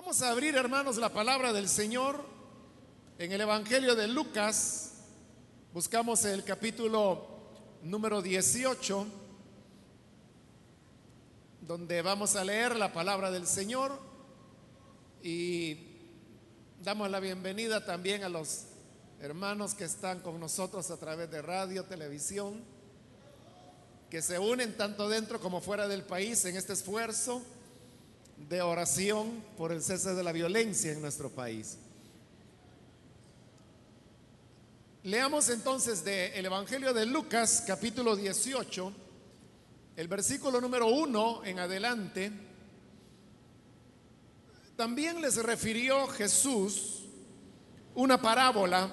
[0.00, 2.24] Vamos a abrir, hermanos, la palabra del Señor
[3.18, 4.92] en el Evangelio de Lucas.
[5.74, 7.26] Buscamos el capítulo
[7.82, 9.06] número 18,
[11.62, 13.98] donde vamos a leer la palabra del Señor
[15.20, 15.76] y
[16.80, 18.66] damos la bienvenida también a los
[19.20, 22.62] hermanos que están con nosotros a través de radio, televisión,
[24.08, 27.42] que se unen tanto dentro como fuera del país en este esfuerzo
[28.48, 31.78] de oración por el cese de la violencia en nuestro país.
[35.02, 38.92] Leamos entonces del el Evangelio de Lucas, capítulo 18,
[39.96, 42.32] el versículo número 1 en adelante.
[44.76, 47.04] También les refirió Jesús
[47.94, 48.90] una parábola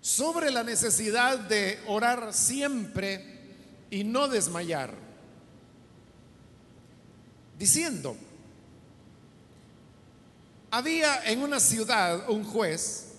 [0.00, 3.54] sobre la necesidad de orar siempre
[3.90, 5.05] y no desmayar
[7.58, 8.16] diciendo,
[10.70, 13.12] había en una ciudad un juez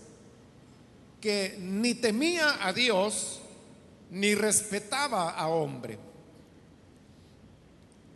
[1.21, 3.41] que ni temía a Dios
[4.11, 5.97] ni respetaba a hombre.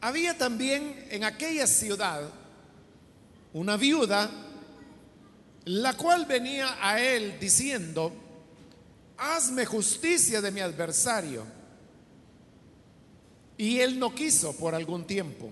[0.02, 2.30] Había también en aquella ciudad
[3.54, 4.30] una viuda,
[5.66, 8.14] la cual venía a él diciendo,
[9.18, 11.46] hazme justicia de mi adversario.
[13.58, 15.52] Y él no quiso por algún tiempo.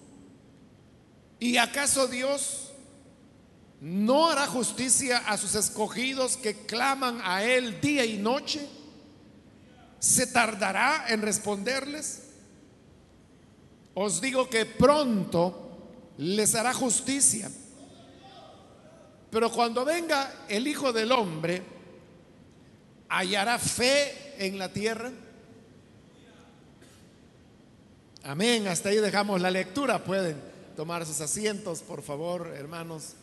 [1.41, 2.71] ¿Y acaso Dios
[3.79, 8.69] no hará justicia a sus escogidos que claman a Él día y noche?
[9.97, 12.27] ¿Se tardará en responderles?
[13.95, 17.49] Os digo que pronto les hará justicia.
[19.31, 21.63] Pero cuando venga el Hijo del Hombre,
[23.09, 25.11] ¿hallará fe en la tierra?
[28.21, 28.67] Amén.
[28.67, 30.03] Hasta ahí dejamos la lectura.
[30.03, 33.13] Pueden tomar sus asientos, por favor, hermanos.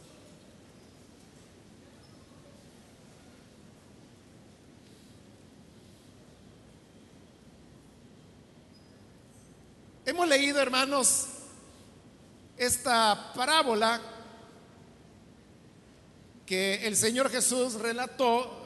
[10.05, 11.27] Hemos leído, hermanos,
[12.57, 14.01] esta parábola
[16.47, 18.65] que el Señor Jesús relató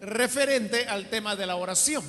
[0.00, 2.04] referente al tema de la oración.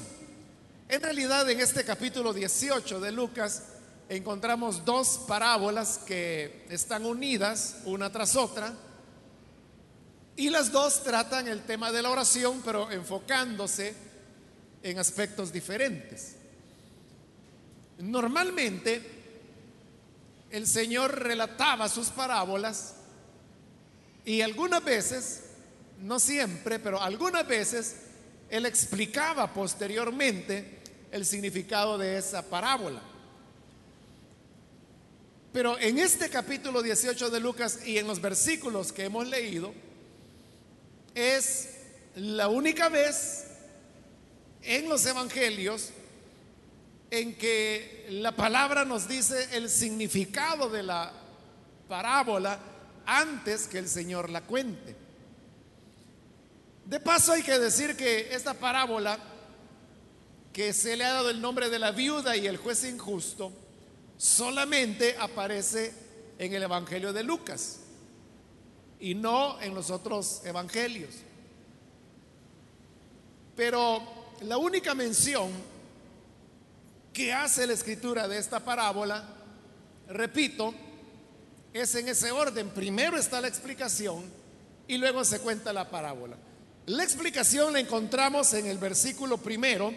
[0.90, 3.75] En realidad, en este capítulo 18 de Lucas,
[4.10, 8.74] encontramos dos parábolas que están unidas una tras otra
[10.36, 13.96] y las dos tratan el tema de la oración, pero enfocándose
[14.84, 16.36] en aspectos diferentes.
[18.00, 19.02] Normalmente
[20.52, 22.96] el Señor relataba sus parábolas
[24.26, 25.46] y algunas veces,
[26.00, 27.96] no siempre, pero algunas veces,
[28.50, 33.02] Él explicaba posteriormente el significado de esa parábola.
[35.56, 39.74] Pero en este capítulo 18 de Lucas y en los versículos que hemos leído,
[41.14, 41.70] es
[42.18, 43.46] la única vez
[44.64, 45.92] en los evangelios
[47.10, 51.14] en que la palabra nos dice el significado de la
[51.88, 52.60] parábola
[53.06, 54.94] antes que el Señor la cuente.
[56.84, 59.18] De paso hay que decir que esta parábola,
[60.52, 63.54] que se le ha dado el nombre de la viuda y el juez injusto,
[64.18, 65.94] solamente aparece
[66.38, 67.80] en el Evangelio de Lucas
[69.00, 71.14] y no en los otros evangelios.
[73.56, 74.02] Pero
[74.42, 75.50] la única mención
[77.14, 79.26] que hace la escritura de esta parábola,
[80.09, 80.74] repito,
[81.73, 82.70] es en ese orden.
[82.70, 84.23] Primero está la explicación
[84.88, 86.35] y luego se cuenta la parábola.
[86.88, 89.94] La explicación la encontramos en el versículo primero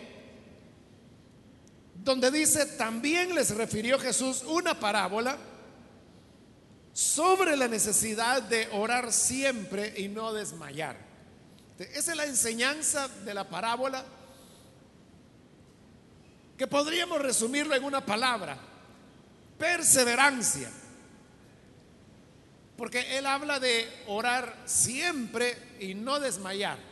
[2.08, 5.36] donde dice, también les refirió Jesús una parábola
[6.94, 10.96] sobre la necesidad de orar siempre y no desmayar.
[11.78, 14.02] Esa es la enseñanza de la parábola
[16.56, 18.56] que podríamos resumirlo en una palabra,
[19.58, 20.70] perseverancia.
[22.78, 26.87] Porque él habla de orar siempre y no desmayar.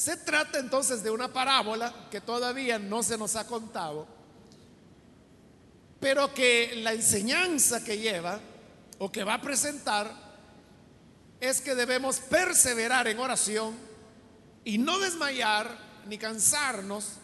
[0.00, 4.06] Se trata entonces de una parábola que todavía no se nos ha contado,
[6.00, 8.40] pero que la enseñanza que lleva
[8.98, 10.10] o que va a presentar
[11.38, 13.74] es que debemos perseverar en oración
[14.64, 15.68] y no desmayar
[16.08, 17.16] ni cansarnos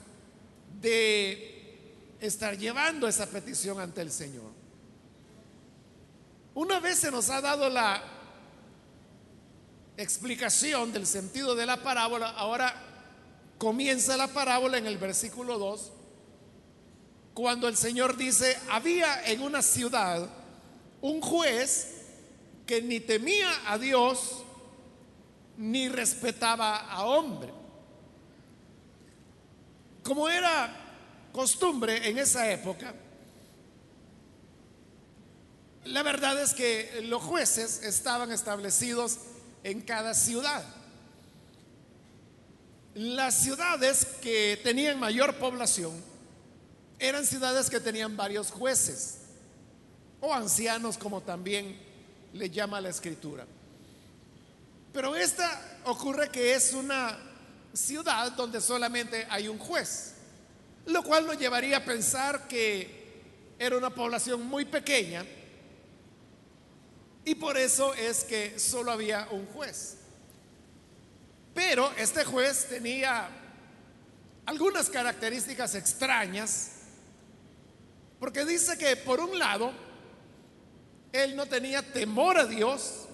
[0.78, 4.52] de estar llevando esa petición ante el Señor.
[6.52, 8.15] Una vez se nos ha dado la
[9.96, 12.74] explicación del sentido de la parábola, ahora
[13.58, 15.92] comienza la parábola en el versículo 2,
[17.34, 20.28] cuando el Señor dice, había en una ciudad
[21.00, 21.92] un juez
[22.66, 24.42] que ni temía a Dios
[25.56, 27.52] ni respetaba a hombre.
[30.02, 30.74] Como era
[31.32, 32.94] costumbre en esa época,
[35.84, 39.18] la verdad es que los jueces estaban establecidos
[39.66, 40.64] en cada ciudad.
[42.94, 45.92] Las ciudades que tenían mayor población
[47.00, 49.18] eran ciudades que tenían varios jueces
[50.20, 51.76] o ancianos como también
[52.32, 53.44] le llama la escritura.
[54.92, 57.18] Pero esta ocurre que es una
[57.72, 60.12] ciudad donde solamente hay un juez,
[60.86, 63.24] lo cual nos llevaría a pensar que
[63.58, 65.26] era una población muy pequeña
[67.26, 69.96] y por eso es que solo había un juez.
[71.52, 73.28] Pero este juez tenía
[74.46, 76.70] algunas características extrañas,
[78.20, 79.72] porque dice que por un lado,
[81.12, 83.06] él no tenía temor a Dios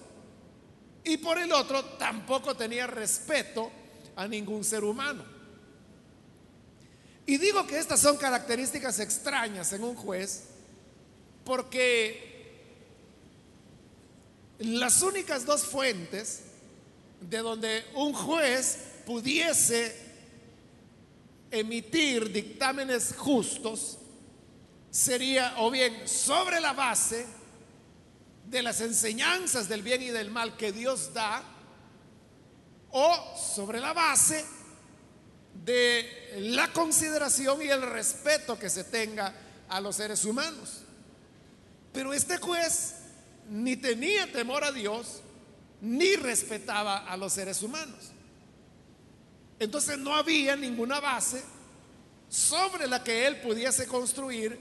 [1.03, 3.71] y por el otro tampoco tenía respeto
[4.15, 5.25] a ningún ser humano.
[7.25, 10.43] Y digo que estas son características extrañas en un juez
[11.43, 12.32] porque
[14.63, 16.43] las únicas dos fuentes
[17.19, 19.95] de donde un juez pudiese
[21.51, 23.97] emitir dictámenes justos
[24.89, 27.25] sería o bien sobre la base
[28.45, 31.43] de las enseñanzas del bien y del mal que Dios da,
[32.91, 34.45] o sobre la base
[35.65, 39.33] de la consideración y el respeto que se tenga
[39.69, 40.81] a los seres humanos.
[41.91, 42.95] Pero este juez
[43.49, 45.21] ni tenía temor a Dios,
[45.81, 48.11] ni respetaba a los seres humanos.
[49.59, 51.43] Entonces no había ninguna base
[52.29, 54.59] sobre la que él pudiese construir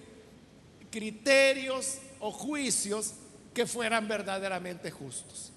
[0.90, 3.14] criterios o juicios
[3.54, 5.52] que fueran verdaderamente justos.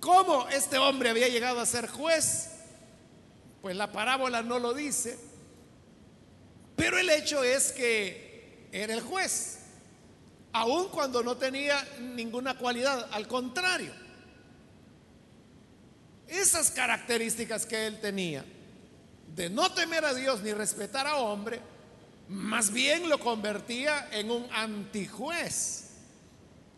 [0.00, 2.50] ¿Cómo este hombre había llegado a ser juez?
[3.62, 5.18] Pues la parábola no lo dice,
[6.76, 9.57] pero el hecho es que era el juez
[10.60, 13.92] aun cuando no tenía ninguna cualidad, al contrario.
[16.26, 18.44] Esas características que él tenía,
[19.34, 21.60] de no temer a Dios ni respetar a hombre,
[22.28, 25.90] más bien lo convertía en un antijuez,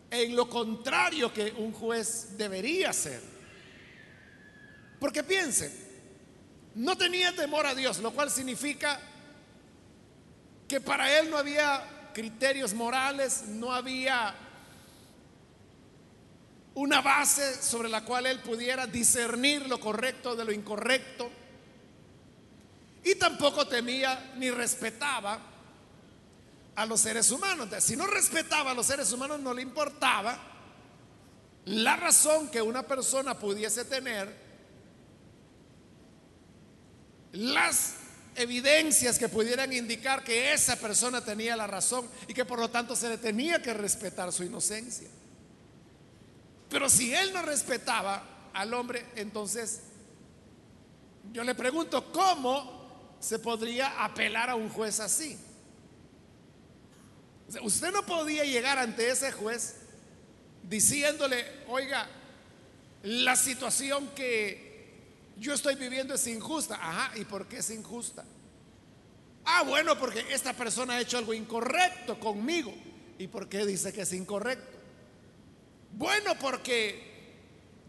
[0.09, 3.21] en lo contrario que un juez debería ser.
[4.99, 5.73] Porque piensen,
[6.75, 8.99] no tenía temor a Dios, lo cual significa
[10.67, 11.83] que para él no había
[12.13, 14.33] criterios morales, no había
[16.73, 21.29] una base sobre la cual él pudiera discernir lo correcto de lo incorrecto.
[23.03, 25.39] Y tampoco temía ni respetaba
[26.75, 27.69] a los seres humanos.
[27.79, 30.37] Si no respetaba a los seres humanos, no le importaba
[31.65, 34.51] la razón que una persona pudiese tener,
[37.33, 37.95] las
[38.41, 42.95] evidencias que pudieran indicar que esa persona tenía la razón y que por lo tanto
[42.95, 45.07] se le tenía que respetar su inocencia.
[46.69, 49.81] Pero si él no respetaba al hombre, entonces
[51.31, 55.37] yo le pregunto, ¿cómo se podría apelar a un juez así?
[57.63, 59.75] usted no podía llegar ante ese juez
[60.63, 62.07] diciéndole, oiga,
[63.03, 64.70] la situación que
[65.41, 66.75] yo estoy viviendo es injusta.
[66.75, 68.23] Ajá, ¿y por qué es injusta?
[69.43, 72.71] Ah, bueno, porque esta persona ha hecho algo incorrecto conmigo.
[73.17, 74.77] ¿Y por qué dice que es incorrecto?
[75.93, 77.33] Bueno, porque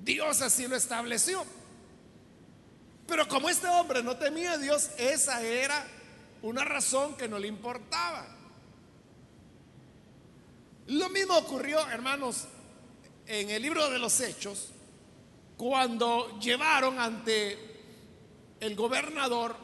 [0.03, 1.45] Dios así lo estableció.
[3.07, 5.87] Pero como este hombre no temía a Dios, esa era
[6.41, 8.27] una razón que no le importaba.
[10.87, 12.47] Lo mismo ocurrió, hermanos,
[13.27, 14.71] en el libro de los Hechos,
[15.63, 17.57] cuando llevaron ante
[18.59, 19.55] el gobernador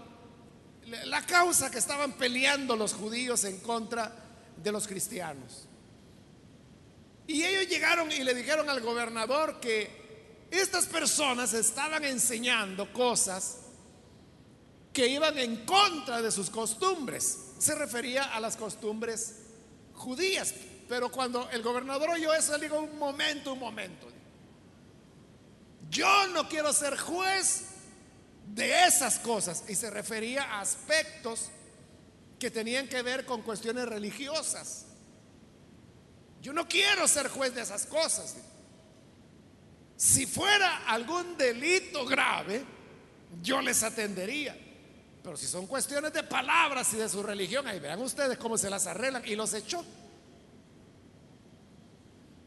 [1.06, 4.12] la causa que estaban peleando los judíos en contra
[4.56, 5.66] de los cristianos.
[7.26, 13.62] Y ellos llegaron y le dijeron al gobernador que estas personas estaban enseñando cosas
[14.92, 17.54] que iban en contra de sus costumbres.
[17.58, 19.34] Se refería a las costumbres
[19.94, 20.54] judías.
[20.88, 24.17] Pero cuando el gobernador oyó eso, él dijo, un momento, un momento.
[25.90, 27.64] Yo no quiero ser juez
[28.54, 29.64] de esas cosas.
[29.68, 31.50] Y se refería a aspectos
[32.38, 34.86] que tenían que ver con cuestiones religiosas.
[36.40, 38.36] Yo no quiero ser juez de esas cosas.
[39.96, 42.64] Si fuera algún delito grave,
[43.42, 44.56] yo les atendería.
[45.22, 48.70] Pero si son cuestiones de palabras y de su religión, ahí vean ustedes cómo se
[48.70, 49.84] las arreglan y los echó.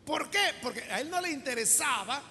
[0.06, 0.56] ¿Por qué?
[0.62, 2.24] Porque a él no le interesaba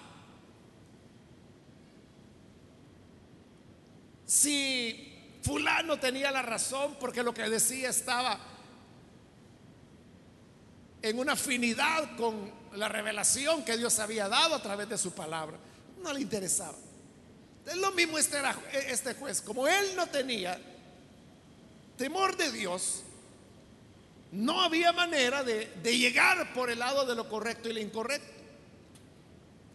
[4.31, 5.11] si
[5.43, 8.39] fulano tenía la razón porque lo que decía estaba
[11.01, 15.57] en una afinidad con la revelación que Dios había dado a través de su palabra.
[16.01, 16.77] No le interesaba.
[17.65, 18.37] Es lo mismo este,
[18.87, 19.41] este juez.
[19.41, 20.57] Como él no tenía
[21.97, 23.03] temor de Dios,
[24.31, 28.31] no había manera de, de llegar por el lado de lo correcto y lo incorrecto.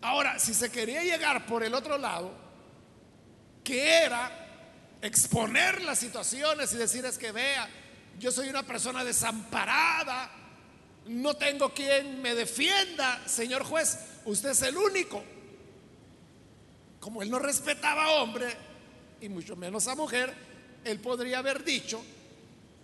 [0.01, 2.33] Ahora, si se quería llegar por el otro lado,
[3.63, 4.45] que era
[5.07, 7.69] exponer las situaciones y decir es que vea,
[8.19, 10.31] yo soy una persona desamparada,
[11.07, 15.23] no tengo quien me defienda, señor juez, usted es el único.
[17.01, 18.49] Como él no respetaba a hombre
[19.21, 20.35] y mucho menos a mujer,
[20.85, 22.03] él podría haber dicho,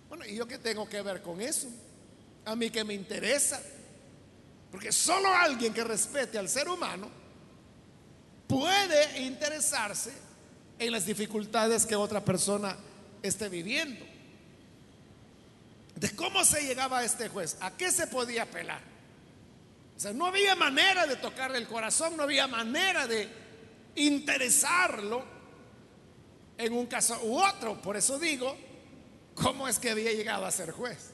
[0.09, 1.67] bueno, ¿y yo qué tengo que ver con eso?
[2.45, 3.61] A mí que me interesa.
[4.71, 7.09] Porque solo alguien que respete al ser humano
[8.47, 10.11] puede interesarse
[10.85, 12.75] en las dificultades que otra persona
[13.21, 14.05] esté viviendo.
[15.95, 17.57] ¿De cómo se llegaba a este juez?
[17.61, 18.81] ¿A qué se podía apelar?
[19.95, 23.29] O sea, no había manera de tocarle el corazón, no había manera de
[23.95, 25.23] interesarlo
[26.57, 27.81] en un caso u otro.
[27.81, 28.57] Por eso digo,
[29.35, 31.11] ¿cómo es que había llegado a ser juez?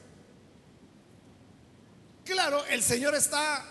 [2.24, 3.64] Claro, el Señor está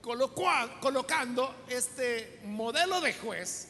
[0.00, 3.69] colocando este modelo de juez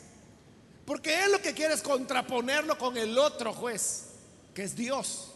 [0.91, 4.07] porque Él lo que quiere es contraponerlo con el otro juez,
[4.53, 5.31] que es Dios.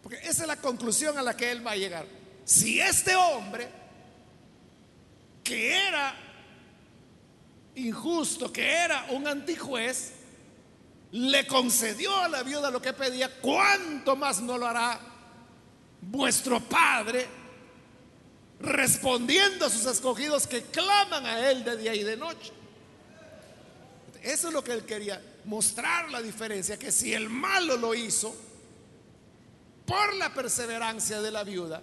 [0.00, 2.06] Porque esa es la conclusión a la que Él va a llegar.
[2.44, 3.68] Si este hombre,
[5.42, 6.14] que era
[7.74, 10.12] injusto, que era un antijuez,
[11.10, 15.00] le concedió a la viuda lo que pedía, ¿cuánto más no lo hará
[16.00, 17.26] vuestro Padre
[18.60, 22.52] respondiendo a sus escogidos que claman a Él de día y de noche?
[24.24, 28.34] Eso es lo que él quería, mostrar la diferencia, que si el malo lo hizo
[29.84, 31.82] por la perseverancia de la viuda,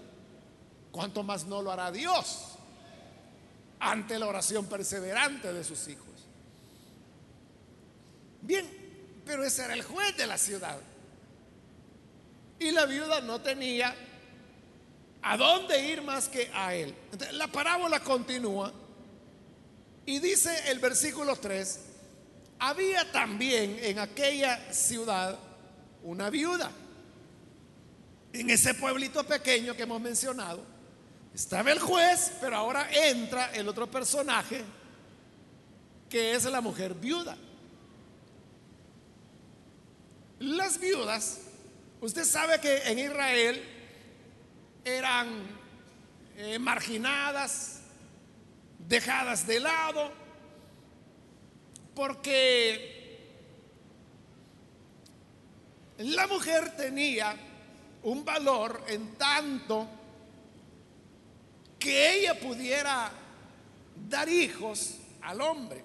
[0.91, 2.57] ¿cuánto más no lo hará Dios
[3.79, 6.07] ante la oración perseverante de sus hijos?
[8.41, 8.67] Bien,
[9.23, 10.79] pero ese era el juez de la ciudad.
[12.57, 13.95] Y la viuda no tenía
[15.21, 16.95] a dónde ir más que a él.
[17.33, 18.73] la parábola continúa
[20.07, 21.90] y dice el versículo 3,
[22.61, 25.37] había también en aquella ciudad
[26.03, 26.71] una viuda.
[28.33, 30.63] En ese pueblito pequeño que hemos mencionado,
[31.33, 34.63] estaba el juez, pero ahora entra el otro personaje,
[36.07, 37.35] que es la mujer viuda.
[40.39, 41.39] Las viudas,
[41.99, 43.63] usted sabe que en Israel
[44.85, 45.47] eran
[46.37, 47.81] eh, marginadas,
[48.77, 50.20] dejadas de lado,
[51.95, 53.01] porque
[55.97, 57.35] la mujer tenía
[58.03, 59.87] un valor en tanto
[61.77, 63.11] que ella pudiera
[64.09, 65.83] dar hijos al hombre.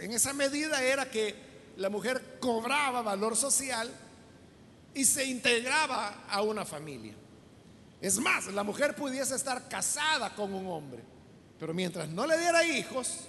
[0.00, 1.34] En esa medida era que
[1.76, 3.90] la mujer cobraba valor social
[4.94, 7.14] y se integraba a una familia.
[8.00, 11.02] Es más, la mujer pudiese estar casada con un hombre,
[11.58, 13.20] pero mientras no le diera hijos,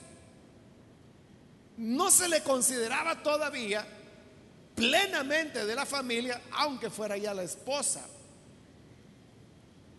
[1.78, 3.86] no se le consideraba todavía
[4.76, 8.06] plenamente de la familia, aunque fuera ya la esposa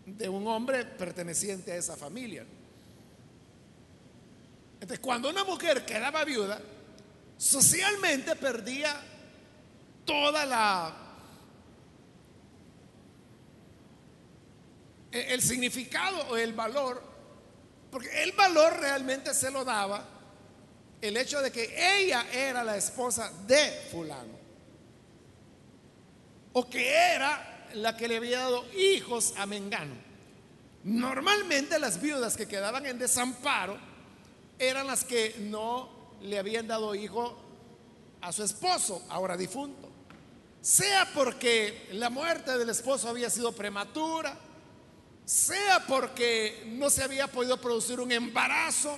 [0.05, 2.45] de un hombre perteneciente a esa familia.
[4.75, 6.61] Entonces, cuando una mujer quedaba viuda,
[7.37, 8.95] socialmente perdía
[10.05, 11.03] toda la
[15.11, 17.01] el significado o el valor,
[17.89, 20.16] porque el valor realmente se lo daba
[21.01, 24.37] el hecho de que ella era la esposa de fulano.
[26.53, 29.95] O que era la que le había dado hijos a Mengano.
[30.83, 33.77] Normalmente las viudas que quedaban en desamparo
[34.57, 37.37] eran las que no le habían dado hijo
[38.21, 39.89] a su esposo, ahora difunto,
[40.61, 44.37] sea porque la muerte del esposo había sido prematura,
[45.25, 48.97] sea porque no se había podido producir un embarazo,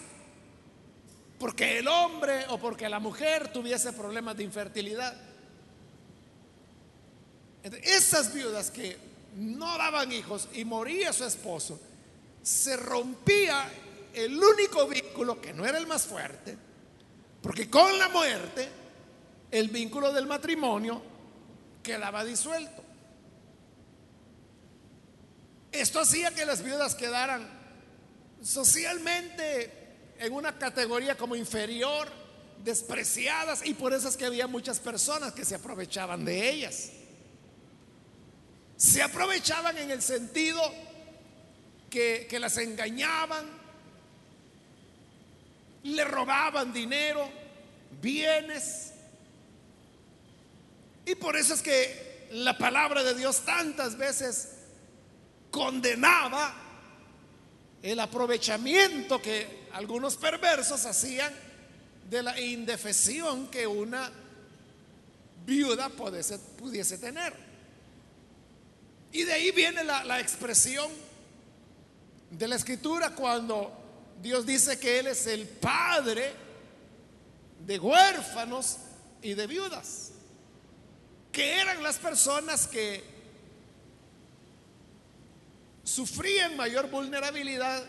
[1.39, 5.15] porque el hombre o porque la mujer tuviese problemas de infertilidad.
[7.63, 8.97] Esas viudas que
[9.35, 11.79] no daban hijos y moría su esposo,
[12.43, 13.69] se rompía
[14.13, 16.57] el único vínculo que no era el más fuerte,
[17.41, 18.67] porque con la muerte
[19.51, 21.01] el vínculo del matrimonio
[21.81, 22.83] quedaba disuelto.
[25.71, 27.47] Esto hacía que las viudas quedaran
[28.41, 29.78] socialmente
[30.19, 32.07] en una categoría como inferior,
[32.63, 36.91] despreciadas, y por eso es que había muchas personas que se aprovechaban de ellas.
[38.75, 40.61] Se aprovechaban en el sentido
[41.89, 43.45] que, que las engañaban,
[45.83, 47.29] le robaban dinero,
[48.01, 48.91] bienes.
[51.05, 54.49] Y por eso es que la palabra de Dios tantas veces
[55.49, 56.68] condenaba
[57.81, 61.33] el aprovechamiento que algunos perversos hacían
[62.09, 64.11] de la indefesión que una
[65.45, 67.33] viuda pudiese, tener.
[69.11, 70.89] Y de ahí viene la expresión
[72.31, 73.71] de la escritura cuando
[74.21, 76.33] Dios dice que Él es el padre
[77.65, 78.77] de huérfanos
[79.21, 80.11] y de viudas,
[81.31, 83.03] que eran las personas que
[85.89, 87.83] sufrían mayor vulnerabilidad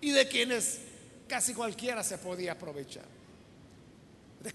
[0.00, 0.80] y de quienes
[1.28, 3.04] casi cualquiera se podía aprovechar.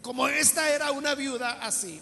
[0.01, 2.01] Como esta era una viuda así,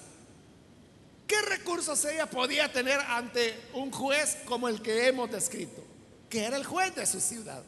[1.27, 5.83] ¿qué recursos ella podía tener ante un juez como el que hemos descrito?
[6.29, 7.63] Que era el juez de su ciudad,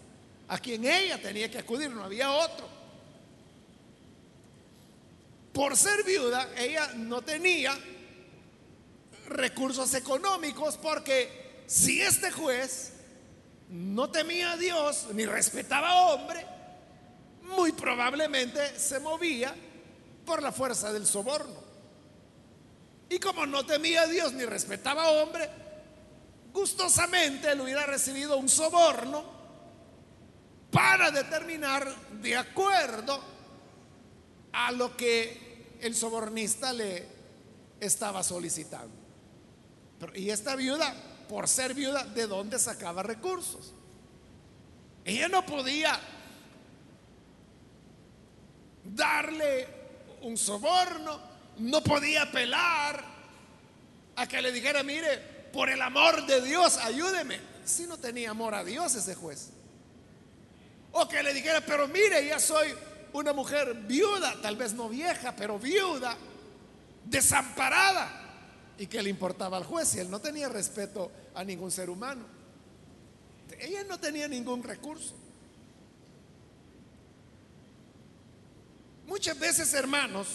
[0.47, 2.67] a quien ella tenía que acudir, no había otro.
[5.51, 7.77] Por ser viuda, ella no tenía
[9.27, 12.92] recursos económicos porque si este juez
[13.73, 16.45] no temía a Dios ni respetaba a hombre,
[17.41, 19.53] muy probablemente se movía
[20.25, 21.63] por la fuerza del soborno.
[23.09, 25.49] Y como no temía a Dios ni respetaba a hombre,
[26.53, 29.23] gustosamente le hubiera recibido un soborno
[30.69, 31.87] para determinar
[32.21, 33.19] de acuerdo
[34.51, 37.07] a lo que el sobornista le
[37.79, 39.01] estaba solicitando.
[40.13, 40.93] y esta viuda
[41.27, 43.73] por ser viuda, ¿de dónde sacaba recursos?
[45.05, 45.99] Ella no podía
[48.83, 49.67] darle
[50.21, 51.19] un soborno,
[51.57, 53.03] no podía apelar
[54.15, 55.17] a que le dijera, mire,
[55.51, 57.39] por el amor de Dios, ayúdeme.
[57.65, 59.49] Si no tenía amor a Dios ese juez.
[60.91, 62.73] O que le dijera, pero mire, ya soy
[63.13, 66.15] una mujer viuda, tal vez no vieja, pero viuda,
[67.05, 68.22] desamparada.
[68.77, 72.25] ¿Y que le importaba al juez si él no tenía respeto a ningún ser humano?
[73.59, 75.13] Ella no tenía ningún recurso.
[79.05, 80.27] Muchas veces, hermanos,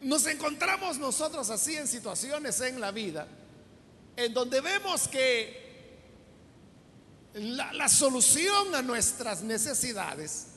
[0.00, 3.26] nos encontramos nosotros así en situaciones en la vida
[4.18, 5.68] en donde vemos que
[7.34, 10.48] la, la solución a nuestras necesidades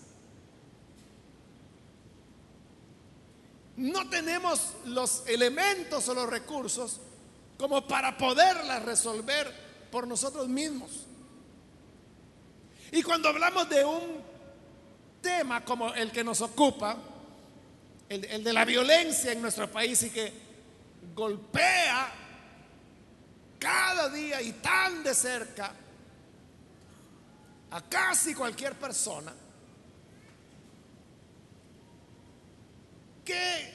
[3.77, 6.99] no tenemos los elementos o los recursos
[7.57, 9.51] como para poderlas resolver
[9.91, 11.05] por nosotros mismos.
[12.91, 14.21] Y cuando hablamos de un
[15.21, 16.97] tema como el que nos ocupa,
[18.09, 20.33] el, de la violencia en nuestro país y que
[21.15, 22.13] golpea
[23.57, 25.73] cada día y tan de cerca
[27.69, 29.33] a casi cualquier persona,
[33.31, 33.73] ¿Qué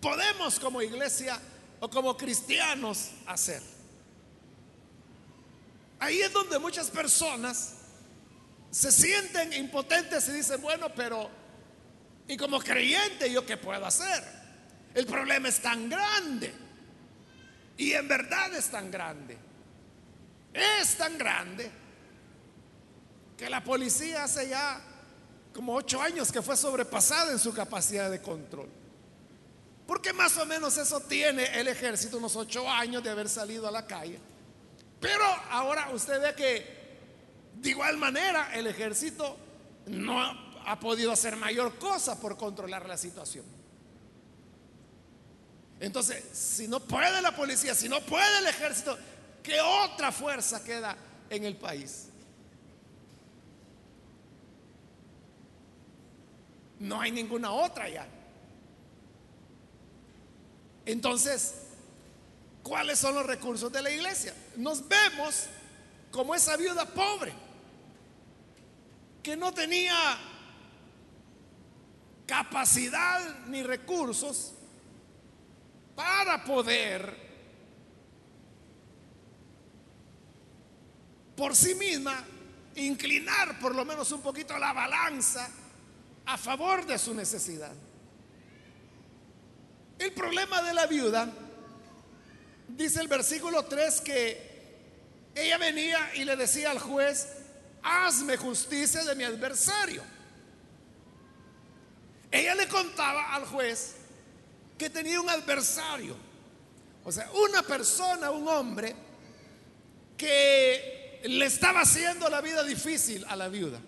[0.00, 1.38] podemos como iglesia
[1.80, 3.62] o como cristianos hacer?
[6.00, 7.74] Ahí es donde muchas personas
[8.70, 11.28] se sienten impotentes y dicen, bueno, pero
[12.26, 14.24] ¿y como creyente yo qué puedo hacer?
[14.94, 16.54] El problema es tan grande.
[17.76, 19.36] Y en verdad es tan grande.
[20.54, 21.70] Es tan grande
[23.36, 24.80] que la policía hace ya
[25.58, 28.68] como ocho años que fue sobrepasada en su capacidad de control.
[29.88, 33.72] Porque más o menos eso tiene el ejército, unos ocho años de haber salido a
[33.72, 34.20] la calle.
[35.00, 36.78] Pero ahora usted ve que
[37.56, 39.36] de igual manera el ejército
[39.86, 40.22] no
[40.64, 43.44] ha podido hacer mayor cosa por controlar la situación.
[45.80, 48.96] Entonces, si no puede la policía, si no puede el ejército,
[49.42, 50.96] ¿qué otra fuerza queda
[51.28, 52.07] en el país?
[56.80, 58.06] No hay ninguna otra ya.
[60.86, 61.54] Entonces,
[62.62, 64.34] ¿cuáles son los recursos de la iglesia?
[64.56, 65.46] Nos vemos
[66.10, 67.32] como esa viuda pobre
[69.22, 70.18] que no tenía
[72.26, 74.52] capacidad ni recursos
[75.94, 77.28] para poder
[81.36, 82.24] por sí misma
[82.76, 85.50] inclinar por lo menos un poquito la balanza
[86.28, 87.72] a favor de su necesidad.
[89.98, 91.26] El problema de la viuda,
[92.68, 97.28] dice el versículo 3 que ella venía y le decía al juez,
[97.82, 100.02] hazme justicia de mi adversario.
[102.30, 103.94] Ella le contaba al juez
[104.76, 106.14] que tenía un adversario,
[107.04, 108.94] o sea, una persona, un hombre,
[110.18, 113.80] que le estaba haciendo la vida difícil a la viuda.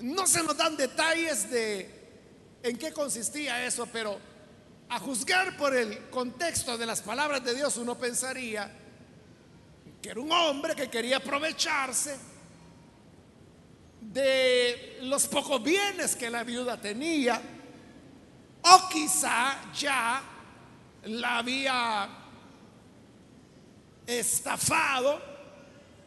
[0.00, 2.00] No se nos dan detalles de
[2.62, 4.18] en qué consistía eso, pero
[4.88, 8.70] a juzgar por el contexto de las palabras de Dios, uno pensaría
[10.02, 12.18] que era un hombre que quería aprovecharse
[14.00, 17.40] de los pocos bienes que la viuda tenía,
[18.62, 20.22] o quizá ya
[21.04, 22.08] la había
[24.06, 25.29] estafado,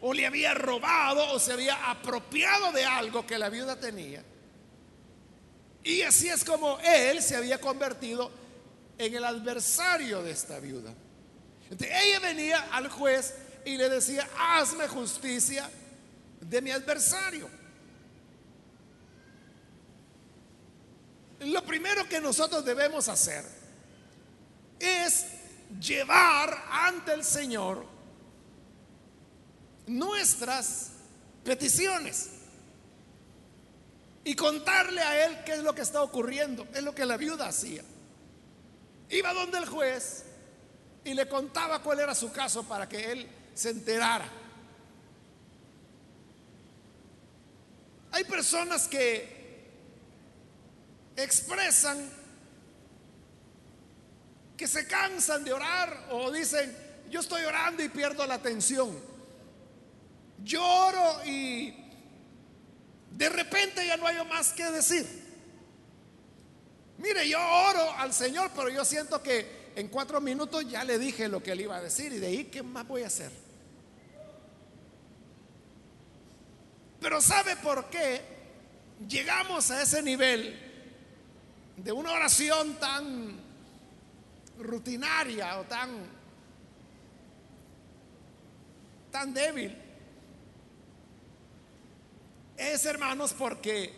[0.05, 4.21] o le había robado, o se había apropiado de algo que la viuda tenía.
[5.81, 8.29] Y así es como él se había convertido
[8.97, 10.93] en el adversario de esta viuda.
[11.71, 15.69] Entonces, ella venía al juez y le decía, hazme justicia
[16.41, 17.49] de mi adversario.
[21.39, 23.45] Lo primero que nosotros debemos hacer
[24.79, 25.27] es
[25.79, 27.92] llevar ante el Señor
[29.87, 30.91] nuestras
[31.43, 32.29] peticiones
[34.23, 36.67] y contarle a Él qué es lo que está ocurriendo.
[36.73, 37.83] Es lo que la viuda hacía.
[39.09, 40.23] Iba donde el juez
[41.03, 44.29] y le contaba cuál era su caso para que Él se enterara.
[48.11, 49.43] Hay personas que
[51.15, 52.09] expresan
[54.55, 56.75] que se cansan de orar o dicen,
[57.09, 59.12] yo estoy orando y pierdo la atención.
[60.43, 61.73] Lloro y
[63.11, 65.23] de repente ya no hay más que decir.
[66.97, 71.27] Mire, yo oro al Señor, pero yo siento que en cuatro minutos ya le dije
[71.27, 73.31] lo que él iba a decir y de ahí, ¿qué más voy a hacer?
[77.01, 78.21] Pero ¿sabe por qué
[79.07, 80.57] llegamos a ese nivel
[81.75, 83.39] de una oración tan
[84.59, 85.89] rutinaria o tan
[89.11, 89.82] tan débil?
[92.57, 93.93] Es hermanos porque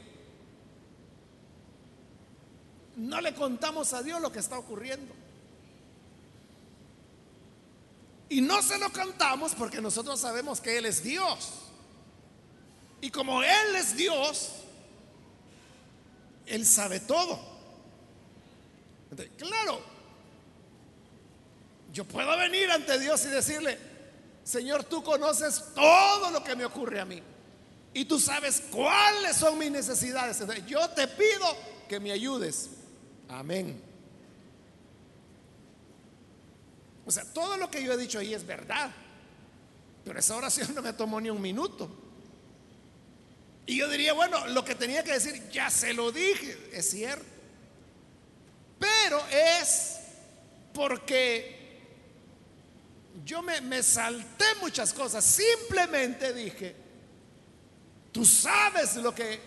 [2.95, 5.13] no le contamos a Dios lo que está ocurriendo.
[8.29, 11.53] Y no se lo cantamos porque nosotros sabemos que Él es Dios.
[13.01, 14.51] Y como Él es Dios,
[16.45, 17.39] Él sabe todo.
[19.37, 19.79] claro,
[21.93, 23.77] yo puedo venir ante Dios y decirle,
[24.43, 27.21] Señor, tú conoces todo lo que me ocurre a mí.
[27.95, 30.43] Y tú sabes cuáles son mis necesidades.
[30.67, 31.47] yo te pido
[31.87, 32.69] que me ayudes.
[33.29, 33.81] Amén.
[37.05, 38.91] O sea, todo lo que yo he dicho ahí es verdad.
[40.03, 41.89] Pero esa oración no me tomó ni un minuto.
[43.65, 47.23] Y yo diría, bueno, lo que tenía que decir, ya se lo dije, es cierto.
[48.77, 49.99] Pero es
[50.73, 51.79] porque
[53.23, 55.23] yo me, me salté muchas cosas.
[55.23, 56.83] Simplemente dije,
[58.15, 59.41] tú sabes lo que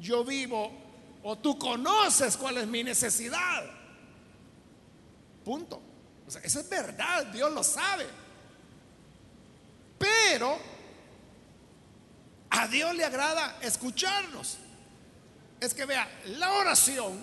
[0.00, 0.72] yo vivo
[1.22, 3.62] o tú conoces cuál es mi necesidad.
[5.44, 5.78] Punto.
[6.26, 8.06] O sea, eso es verdad, Dios lo sabe.
[9.98, 10.58] Pero
[12.48, 14.56] a Dios le agrada escucharnos.
[15.60, 17.22] Es que vea, la oración,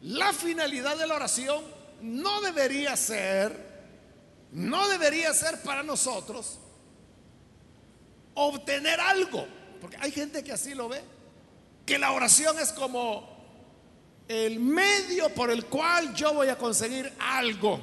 [0.00, 1.62] la finalidad de la oración
[2.00, 3.92] no debería ser,
[4.52, 6.60] no debería ser para nosotros
[8.36, 9.46] obtener algo.
[9.80, 11.02] Porque hay gente que así lo ve
[11.86, 13.36] que la oración es como
[14.28, 17.78] el medio por el cual yo voy a conseguir algo.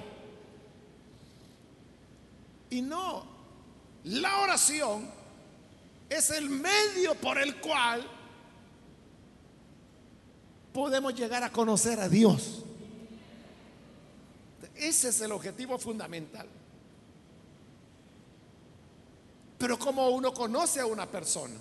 [2.69, 3.25] Y no,
[4.03, 5.09] la oración
[6.09, 8.05] es el medio por el cual
[10.73, 12.63] podemos llegar a conocer a Dios.
[14.75, 16.47] Ese es el objetivo fundamental.
[19.63, 21.55] Pero como uno conoce a una persona,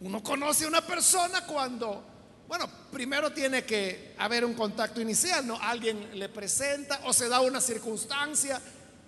[0.00, 2.02] uno conoce a una persona cuando
[2.48, 5.60] Bueno, primero tiene que haber un contacto inicial, ¿no?
[5.60, 8.62] Alguien le presenta o se da una circunstancia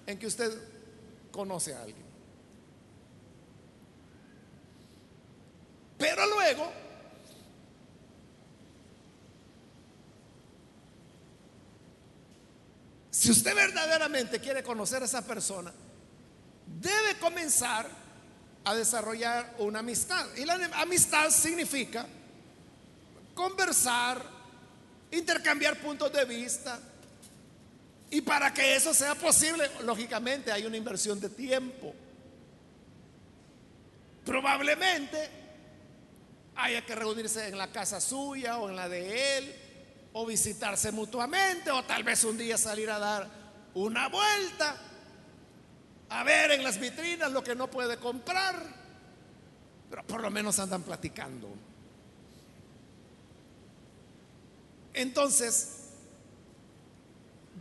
[0.07, 0.53] en que usted
[1.31, 2.05] conoce a alguien.
[5.97, 6.71] Pero luego,
[13.11, 15.73] si usted verdaderamente quiere conocer a esa persona,
[16.79, 17.89] debe comenzar
[18.65, 20.27] a desarrollar una amistad.
[20.37, 22.07] Y la amistad significa
[23.35, 24.23] conversar,
[25.11, 26.79] intercambiar puntos de vista.
[28.11, 31.95] Y para que eso sea posible, lógicamente hay una inversión de tiempo.
[34.25, 35.31] Probablemente
[36.57, 39.55] haya que reunirse en la casa suya o en la de él,
[40.13, 43.29] o visitarse mutuamente, o tal vez un día salir a dar
[43.75, 44.77] una vuelta,
[46.11, 48.57] a ver en las vitrinas lo que no puede comprar,
[49.89, 51.49] pero por lo menos andan platicando.
[54.93, 55.69] Entonces,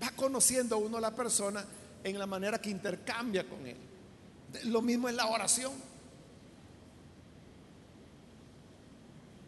[0.01, 1.63] va conociendo uno a la persona
[2.03, 3.77] en la manera que intercambia con él.
[4.65, 5.73] Lo mismo es la oración.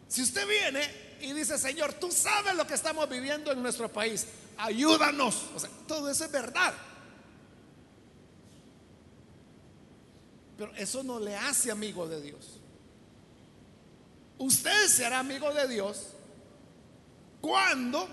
[0.06, 0.80] Si usted viene
[1.22, 4.26] y dice, Señor, tú sabes lo que estamos viviendo en nuestro país,
[4.58, 5.46] ayúdanos.
[5.56, 6.72] O sea, todo eso es verdad.
[10.62, 12.60] Pero eso no le hace amigo de Dios.
[14.38, 16.10] Usted será amigo de Dios
[17.40, 18.08] cuando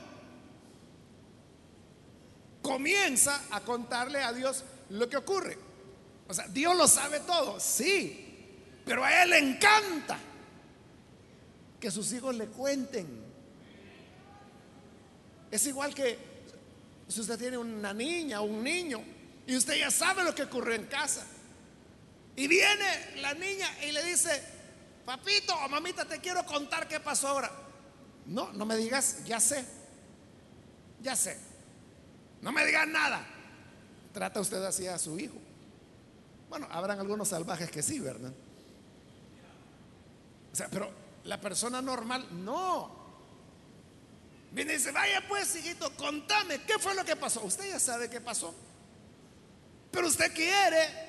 [2.63, 5.59] comienza a contarle a Dios lo que ocurre.
[6.27, 8.49] O sea, Dios lo sabe todo, sí,
[8.83, 10.17] pero a Él le encanta
[11.79, 13.05] que sus hijos le cuenten.
[15.51, 16.17] Es igual que
[17.07, 19.03] si usted tiene una niña o un niño
[19.45, 21.27] y usted ya sabe lo que ocurrió en casa.
[22.39, 24.41] Y viene la niña y le dice,
[25.05, 27.51] papito o mamita, te quiero contar qué pasó ahora.
[28.27, 29.65] No, no me digas, ya sé.
[31.01, 31.37] Ya sé.
[32.41, 33.27] No me digas nada.
[34.13, 35.35] Trata usted así a su hijo.
[36.47, 38.31] Bueno, habrán algunos salvajes que sí, ¿verdad?
[40.53, 40.89] O sea, pero
[41.25, 42.89] la persona normal no.
[44.53, 47.41] Viene y dice, vaya pues, hijito, contame, ¿qué fue lo que pasó?
[47.43, 48.55] Usted ya sabe qué pasó.
[49.91, 51.08] Pero usted quiere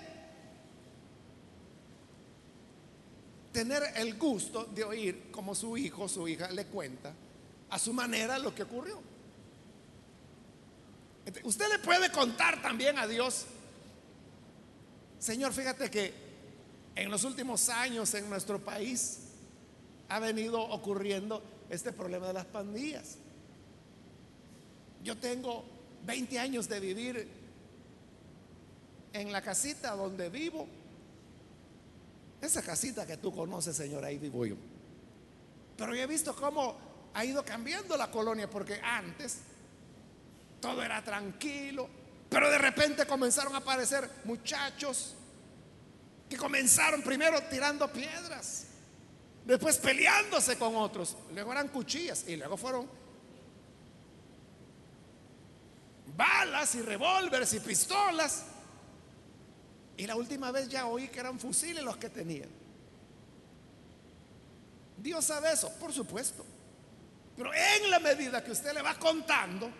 [3.53, 7.13] tener el gusto de oír como su hijo, su hija le cuenta
[7.71, 9.01] a su manera lo que ocurrió.
[11.45, 13.47] Usted le puede contar también a Dios,
[15.19, 16.13] Señor, fíjate que
[16.97, 19.19] en los últimos años en nuestro país
[20.09, 23.17] ha venido ocurriendo este problema de las pandillas.
[25.05, 25.65] Yo tengo
[26.07, 27.29] 20 años de vivir
[29.13, 30.67] en la casita donde vivo
[32.41, 34.57] esa casita que tú conoces, Señor, ahí vivo yo.
[35.77, 36.77] Pero yo he visto cómo
[37.15, 39.39] ha ido cambiando la colonia, porque antes
[40.61, 41.89] todo era tranquilo,
[42.29, 45.17] pero de repente comenzaron a aparecer muchachos
[46.29, 48.67] que comenzaron primero tirando piedras,
[49.45, 52.89] después peleándose con otros, luego eran cuchillas y luego fueron
[56.17, 58.45] balas y revólveres y pistolas.
[60.01, 62.49] Y la última vez ya oí que eran fusiles los que tenían.
[64.97, 66.43] Dios sabe eso, por supuesto.
[67.37, 69.71] Pero en la medida que usted le va contando,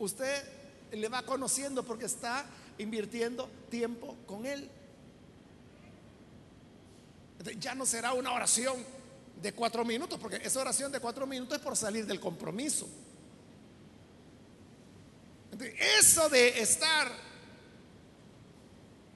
[0.00, 0.42] usted
[0.90, 2.44] le va conociendo porque está
[2.78, 4.68] invirtiendo tiempo con él.
[7.60, 8.84] Ya no será una oración
[9.40, 12.88] de cuatro minutos, porque esa oración de cuatro minutos es por salir del compromiso.
[16.00, 17.30] Eso de estar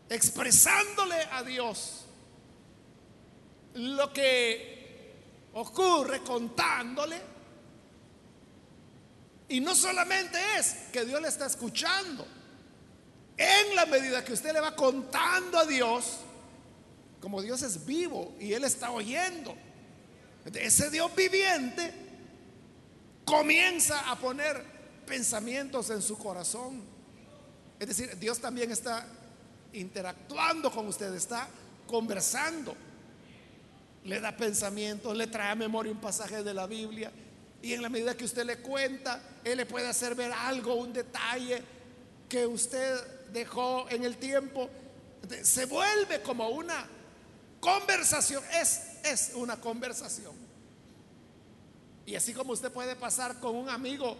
[0.08, 2.04] expresándole a Dios
[3.74, 5.14] lo que
[5.54, 7.20] ocurre, contándole.
[9.48, 12.26] Y no solamente es que Dios le está escuchando,
[13.36, 16.18] en la medida que usted le va contando a Dios,
[17.20, 19.54] como Dios es vivo y Él está oyendo,
[20.54, 21.92] ese Dios viviente
[23.24, 24.62] comienza a poner
[25.06, 26.82] pensamientos en su corazón.
[27.78, 29.06] Es decir, Dios también está
[29.76, 31.48] interactuando con usted, está
[31.86, 32.74] conversando.
[34.04, 37.10] Le da pensamiento le trae a memoria un pasaje de la Biblia.
[37.62, 40.92] Y en la medida que usted le cuenta, Él le puede hacer ver algo, un
[40.92, 41.62] detalle
[42.28, 42.96] que usted
[43.32, 44.70] dejó en el tiempo.
[45.42, 46.86] Se vuelve como una
[47.60, 48.42] conversación.
[48.60, 50.34] Es, es una conversación.
[52.04, 54.16] Y así como usted puede pasar con un amigo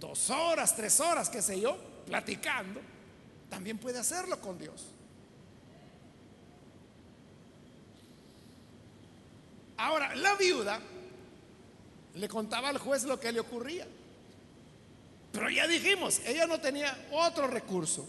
[0.00, 1.76] dos horas, tres horas, qué sé yo,
[2.06, 2.80] platicando
[3.48, 4.86] también puede hacerlo con Dios.
[9.76, 10.80] Ahora, la viuda
[12.14, 13.86] le contaba al juez lo que le ocurría.
[15.32, 18.06] Pero ya dijimos, ella no tenía otro recurso.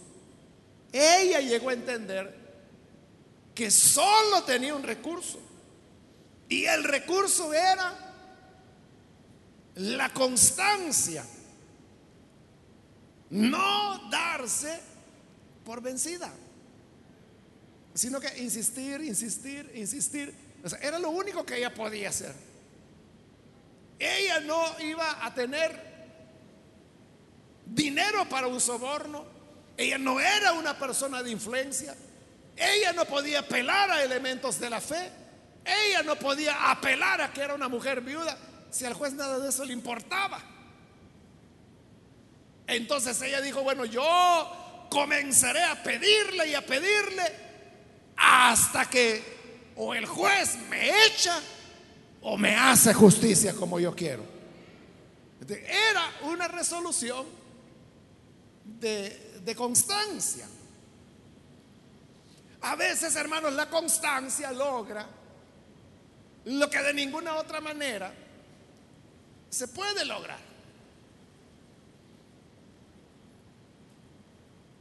[0.92, 2.36] Ella llegó a entender
[3.54, 5.40] que solo tenía un recurso.
[6.48, 7.94] Y el recurso era
[9.76, 11.24] la constancia.
[13.30, 14.89] No darse
[15.70, 16.34] por vencida,
[17.94, 20.34] sino que insistir, insistir, insistir.
[20.82, 22.34] era lo único que ella podía hacer.
[24.00, 25.80] Ella no iba a tener
[27.68, 29.24] dinero para un soborno.
[29.78, 31.96] Ella no era una persona de influencia.
[32.58, 35.12] Ella no podía apelar a elementos de la fe.
[35.64, 38.36] Ella no podía apelar a que era una mujer viuda
[38.72, 40.42] si al juez nada de eso le importaba.
[42.66, 44.59] Entonces ella dijo, bueno, yo
[44.90, 47.24] comenzaré a pedirle y a pedirle
[48.16, 51.40] hasta que o el juez me echa
[52.22, 54.24] o me hace justicia como yo quiero.
[55.48, 57.26] Era una resolución
[58.66, 60.48] de, de constancia.
[62.62, 65.08] A veces, hermanos, la constancia logra
[66.46, 68.14] lo que de ninguna otra manera
[69.50, 70.49] se puede lograr.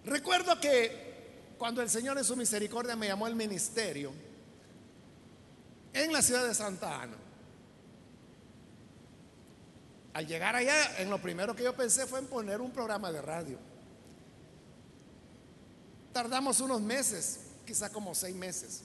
[0.08, 4.10] Recuerdo que cuando el Señor en su misericordia me llamó al ministerio
[5.92, 7.16] en la ciudad de Santa Ana,
[10.14, 13.20] al llegar allá, en lo primero que yo pensé fue en poner un programa de
[13.20, 13.58] radio.
[16.12, 18.84] Tardamos unos meses, quizá como seis meses,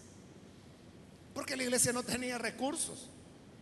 [1.34, 3.10] porque la iglesia no tenía recursos.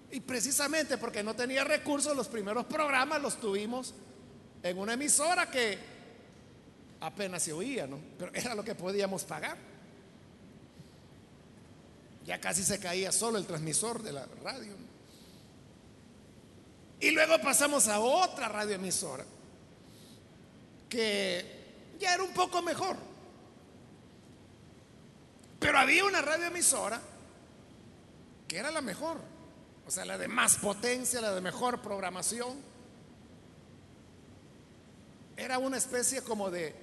[0.10, 3.94] Y precisamente porque no tenía recursos, los primeros programas los tuvimos
[4.64, 5.91] en una emisora que
[7.02, 8.00] apenas se oía, ¿no?
[8.18, 9.58] Pero era lo que podíamos pagar.
[12.26, 14.76] Ya casi se caía solo el transmisor de la radio.
[17.00, 19.26] Y luego pasamos a otra radioemisora
[20.88, 22.96] que ya era un poco mejor.
[25.60, 27.02] Pero había una radioemisora
[28.48, 29.18] que era la mejor.
[29.88, 32.58] O sea, la de más potencia, la de mejor programación.
[35.36, 36.76] Era una especie como de,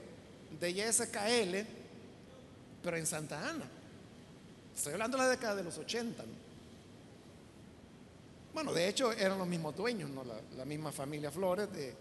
[0.61, 1.69] de YSKL,
[2.83, 3.65] pero en Santa Ana.
[4.75, 6.25] Estoy hablando de la década de los 80.
[8.55, 10.25] Bueno, de hecho eran los mismos dueños, ¿no?
[10.57, 11.95] la, misma familia Flores de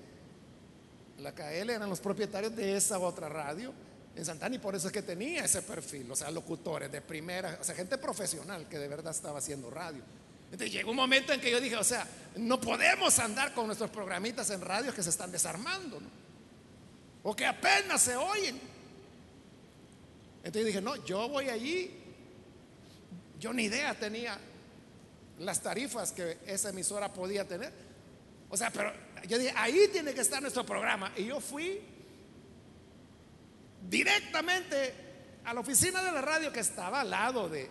[1.20, 3.74] la KL eran los propietarios de esa otra radio
[4.16, 7.58] en Santana y por eso es que tenía ese perfil, o sea, locutores de primera,
[7.62, 10.02] o sea, gente profesional que de verdad estaba haciendo radio.
[10.46, 12.08] Entonces llegó un momento en que yo dije, o sea,
[12.38, 16.27] no podemos andar con nuestros programitas en radio que se están desarmando, ¿no?
[17.30, 18.58] O que apenas se oyen.
[20.38, 21.92] Entonces dije, no, yo voy allí,
[23.38, 24.40] yo ni idea tenía
[25.40, 27.74] las tarifas que esa emisora podía tener.
[28.50, 28.94] O sea, pero
[29.28, 31.12] yo dije, ahí tiene que estar nuestro programa.
[31.18, 31.82] Y yo fui
[33.90, 34.94] directamente
[35.44, 37.70] a la oficina de la radio que estaba al lado de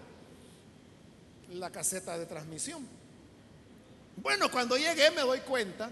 [1.54, 2.86] la caseta de transmisión.
[4.16, 5.90] Bueno, cuando llegué me doy cuenta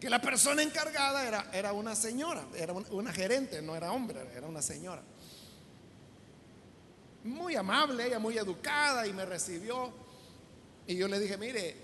[0.00, 4.46] que la persona encargada era, era una señora, era una gerente, no era hombre, era
[4.46, 5.02] una señora.
[7.24, 9.92] Muy amable, ella muy educada y me recibió
[10.86, 11.76] y yo le dije, mire,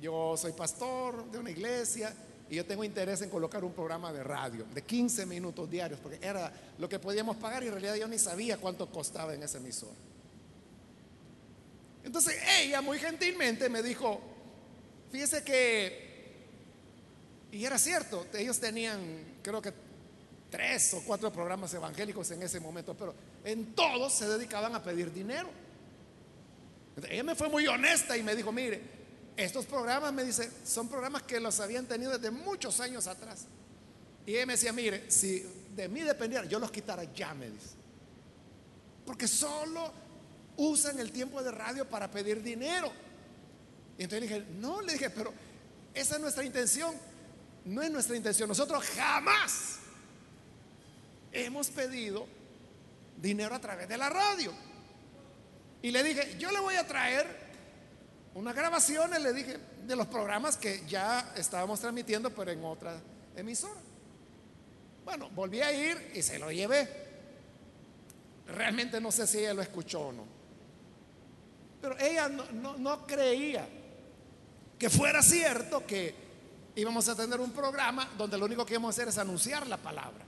[0.00, 2.14] yo soy pastor de una iglesia
[2.48, 6.24] y yo tengo interés en colocar un programa de radio de 15 minutos diarios, porque
[6.24, 9.58] era lo que podíamos pagar y en realidad yo ni sabía cuánto costaba en ese
[9.58, 9.92] emisor.
[12.04, 14.20] Entonces ella muy gentilmente me dijo,
[15.10, 16.05] fíjese que,
[17.52, 19.00] y era cierto, ellos tenían
[19.42, 19.72] creo que
[20.50, 25.12] tres o cuatro programas evangélicos en ese momento, pero en todos se dedicaban a pedir
[25.12, 25.48] dinero.
[27.08, 28.80] Ella me fue muy honesta y me dijo, mire,
[29.36, 33.44] estos programas, me dice, son programas que los habían tenido desde muchos años atrás.
[34.24, 37.76] Y ella me decía, mire, si de mí dependiera, yo los quitara ya, me dice.
[39.04, 39.92] Porque solo
[40.56, 42.90] usan el tiempo de radio para pedir dinero.
[43.98, 45.32] Y entonces le dije, no, le dije, pero
[45.94, 46.94] esa es nuestra intención.
[47.66, 48.48] No es nuestra intención.
[48.48, 49.78] Nosotros jamás
[51.32, 52.26] hemos pedido
[53.20, 54.52] dinero a través de la radio.
[55.82, 57.26] Y le dije, yo le voy a traer
[58.34, 63.00] una grabación, le dije, de los programas que ya estábamos transmitiendo, pero en otra
[63.34, 63.80] emisora.
[65.04, 66.88] Bueno, volví a ir y se lo llevé.
[68.46, 70.24] Realmente no sé si ella lo escuchó o no.
[71.82, 73.68] Pero ella no, no creía
[74.78, 76.25] que fuera cierto que
[76.76, 79.78] íbamos a tener un programa donde lo único que íbamos a hacer es anunciar la
[79.78, 80.24] palabra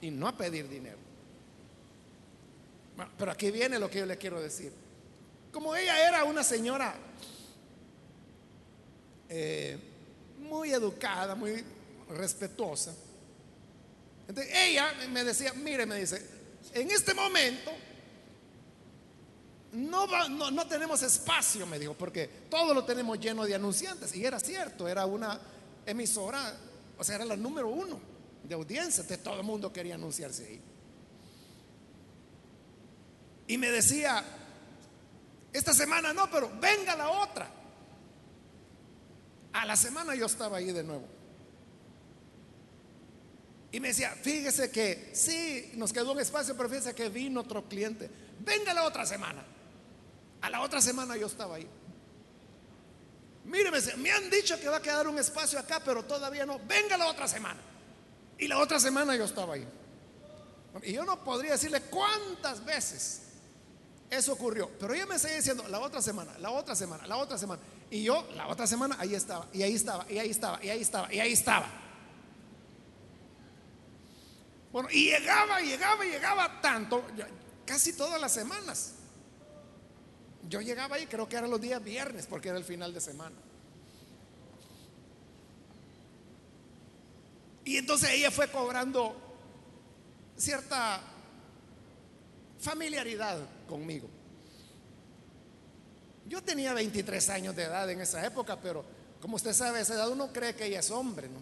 [0.00, 0.98] y no a pedir dinero.
[3.18, 4.72] Pero aquí viene lo que yo le quiero decir.
[5.50, 6.94] como ella era una señora
[9.28, 9.78] eh,
[10.38, 11.64] muy educada, muy
[12.10, 12.92] respetuosa,
[14.28, 16.24] entonces ella me decía, mire, me dice,
[16.72, 17.72] en este momento
[19.72, 24.14] no, no, no, tenemos espacio, me dijo, porque todo lo tenemos lleno de anunciantes.
[24.14, 25.40] Y era cierto, era una
[25.90, 26.56] emisora,
[26.98, 27.98] o sea, era la número uno
[28.44, 30.60] de audiencia, entonces todo el mundo quería anunciarse ahí.
[33.46, 34.24] Y me decía,
[35.52, 37.50] esta semana no, pero venga la otra.
[39.52, 41.04] A la semana yo estaba ahí de nuevo.
[43.72, 47.68] Y me decía, fíjese que sí, nos quedó un espacio, pero fíjese que vino otro
[47.68, 48.10] cliente.
[48.40, 49.44] Venga la otra semana.
[50.40, 51.68] A la otra semana yo estaba ahí.
[53.44, 56.58] Míreme, me han dicho que va a quedar un espacio acá, pero todavía no.
[56.60, 57.60] Venga la otra semana.
[58.38, 59.66] Y la otra semana yo estaba ahí.
[60.82, 63.22] Y yo no podría decirle cuántas veces
[64.08, 64.70] eso ocurrió.
[64.78, 67.60] Pero ella me seguía diciendo, la otra semana, la otra semana, la otra semana.
[67.90, 70.80] Y yo, la otra semana, ahí estaba, y ahí estaba, y ahí estaba, y ahí
[70.80, 71.66] estaba, y ahí estaba.
[74.72, 77.04] Bueno, y llegaba, llegaba, llegaba tanto,
[77.66, 78.94] casi todas las semanas.
[80.48, 83.36] Yo llegaba ahí, creo que eran los días viernes, porque era el final de semana.
[87.64, 89.14] Y entonces ella fue cobrando
[90.36, 91.00] cierta
[92.58, 93.38] familiaridad
[93.68, 94.08] conmigo.
[96.26, 98.84] Yo tenía 23 años de edad en esa época, pero
[99.20, 101.40] como usted sabe, a esa edad uno cree que ella es hombre, ¿no?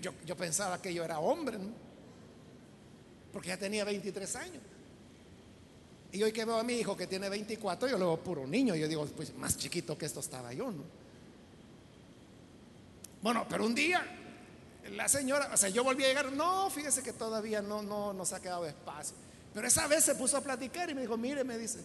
[0.00, 1.70] Yo, yo pensaba que yo era hombre, ¿no?
[3.32, 4.62] Porque ya tenía 23 años.
[6.12, 8.74] Y hoy que veo a mi hijo que tiene 24, yo lo veo puro niño.
[8.74, 10.82] Yo digo, pues más chiquito que esto estaba yo, ¿no?
[13.20, 14.18] Bueno, pero un día
[14.90, 18.32] la señora, o sea, yo volví a llegar, no, fíjese que todavía no, no nos
[18.32, 19.16] ha quedado espacio.
[19.52, 21.80] Pero esa vez se puso a platicar y me dijo, mire, me dice,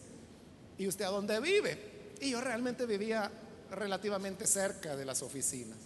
[0.78, 2.14] ¿y usted a dónde vive?
[2.22, 3.30] Y yo realmente vivía
[3.72, 5.78] relativamente cerca de las oficinas,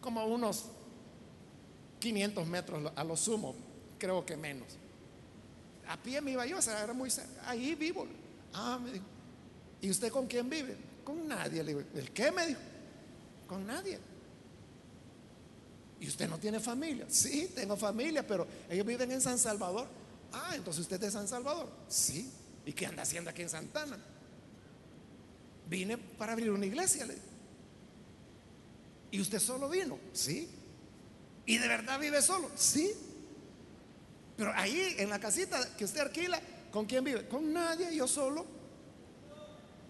[0.00, 0.66] como unos
[2.00, 3.54] 500 metros a lo sumo,
[3.98, 4.68] creo que menos.
[5.88, 8.06] A pie me iba yo, o era muy cerca, ahí vivo.
[8.52, 9.04] Ah, me dijo,
[9.80, 10.76] ¿y usted con quién vive?
[11.04, 11.62] Con nadie.
[11.62, 12.30] Le digo, ¿el qué?
[12.30, 12.60] Me dijo,
[13.46, 13.98] con nadie.
[16.00, 17.06] ¿Y usted no tiene familia?
[17.08, 19.86] Sí, tengo familia, pero ellos viven en San Salvador.
[20.32, 21.68] Ah, entonces usted es de San Salvador.
[21.88, 22.30] Sí.
[22.66, 23.98] ¿Y qué anda haciendo aquí en Santana?
[25.68, 27.06] Vine para abrir una iglesia.
[29.10, 29.98] ¿Y usted solo vino?
[30.12, 30.48] Sí.
[31.46, 32.50] ¿Y de verdad vive solo?
[32.56, 32.92] Sí.
[34.42, 36.40] Pero ahí en la casita que usted alquila,
[36.72, 37.28] ¿con quién vive?
[37.28, 38.44] Con nadie, yo solo.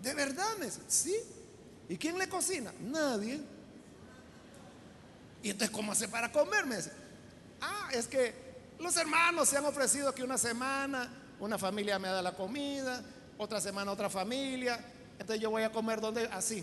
[0.02, 0.58] ¿De verdad?
[0.58, 1.16] Me Sí.
[1.88, 2.70] ¿Y quién le cocina?
[2.78, 3.40] Nadie.
[5.42, 6.76] Y entonces, ¿cómo hace para comerme?
[7.62, 8.34] Ah, es que
[8.78, 11.08] los hermanos se han ofrecido que una semana
[11.40, 13.02] una familia me da la comida,
[13.38, 14.78] otra semana otra familia,
[15.12, 16.62] entonces yo voy a comer donde así.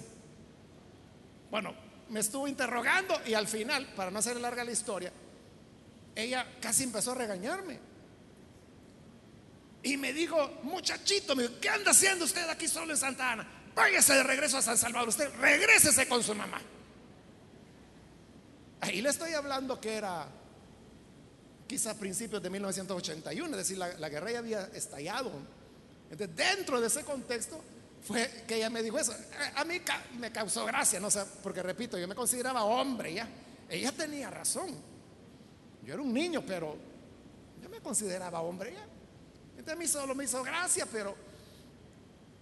[1.50, 1.74] Bueno,
[2.10, 5.12] me estuvo interrogando y al final, para no hacer larga la historia,
[6.16, 7.80] ella casi empezó a regañarme.
[9.82, 13.48] Y me dijo, muchachito, ¿qué anda haciendo usted aquí solo en Santa Ana?
[13.74, 16.62] Váyase de regreso a San Salvador, usted regrésese con su mamá.
[18.82, 20.28] Ahí le estoy hablando que era
[21.68, 25.32] quizá principios de 1981, es decir, la, guerra ya había estallado.
[26.10, 27.64] Entonces, dentro de ese contexto
[28.02, 29.16] fue que ella me dijo eso.
[29.56, 29.80] A, mí
[30.18, 33.30] me causó gracia, no sé, porque repito, yo me consideraba hombre ya.
[33.70, 34.76] Ella tenía razón.
[35.84, 36.76] Yo era un niño, pero
[37.62, 38.86] yo me consideraba hombre ya.
[39.52, 41.16] Entonces a mí solo me hizo gracia, pero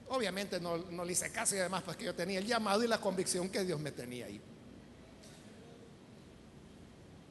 [0.09, 2.87] obviamente no, no le hice caso y además pues que yo tenía el llamado y
[2.87, 4.41] la convicción que Dios me tenía ahí.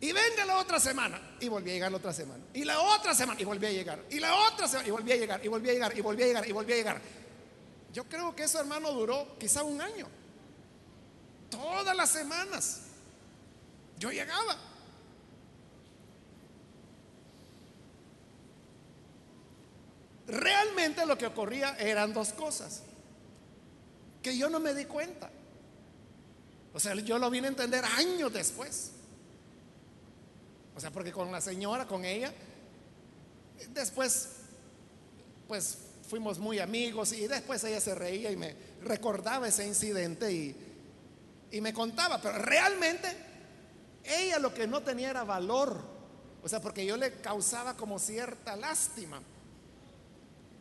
[0.00, 1.20] Y venga la otra semana.
[1.40, 2.44] Y volví a llegar la otra semana.
[2.52, 3.40] Y la otra semana.
[3.40, 4.04] Y volví a llegar.
[4.10, 4.86] Y la otra semana.
[4.86, 5.44] Y volví a llegar.
[5.44, 5.96] Y volví a llegar.
[5.96, 6.48] Y volví a llegar.
[6.48, 7.00] Y volví a llegar.
[7.92, 10.06] Yo creo que eso, hermano, duró quizá un año.
[11.50, 12.82] Todas las semanas.
[13.98, 14.56] Yo llegaba.
[21.06, 22.82] Lo que ocurría eran dos cosas.
[24.22, 25.30] Que yo no me di cuenta.
[26.72, 28.92] O sea, yo lo vine a entender años después.
[30.76, 32.32] O sea, porque con la señora, con ella,
[33.70, 34.28] después,
[35.48, 35.78] pues
[36.08, 40.54] fuimos muy amigos y después ella se reía y me recordaba ese incidente y,
[41.50, 43.08] y me contaba, pero realmente
[44.04, 45.80] ella lo que no tenía era valor,
[46.42, 49.20] o sea, porque yo le causaba como cierta lástima.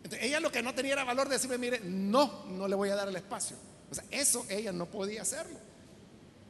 [0.05, 2.89] Entonces, ella lo que no tenía era valor de decirme, mire, no, no le voy
[2.89, 3.57] a dar el espacio.
[3.89, 5.57] O sea, eso ella no podía hacerlo.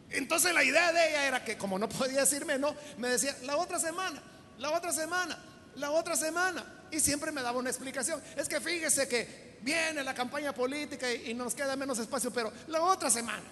[0.09, 3.55] Entonces la idea de ella era que como no podía decirme no, me decía, la
[3.55, 4.21] otra semana,
[4.57, 5.41] la otra semana,
[5.75, 6.65] la otra semana.
[6.91, 8.21] Y siempre me daba una explicación.
[8.35, 12.81] Es que fíjese que viene la campaña política y, nos queda menos espacio, pero la
[12.81, 13.45] otra semana.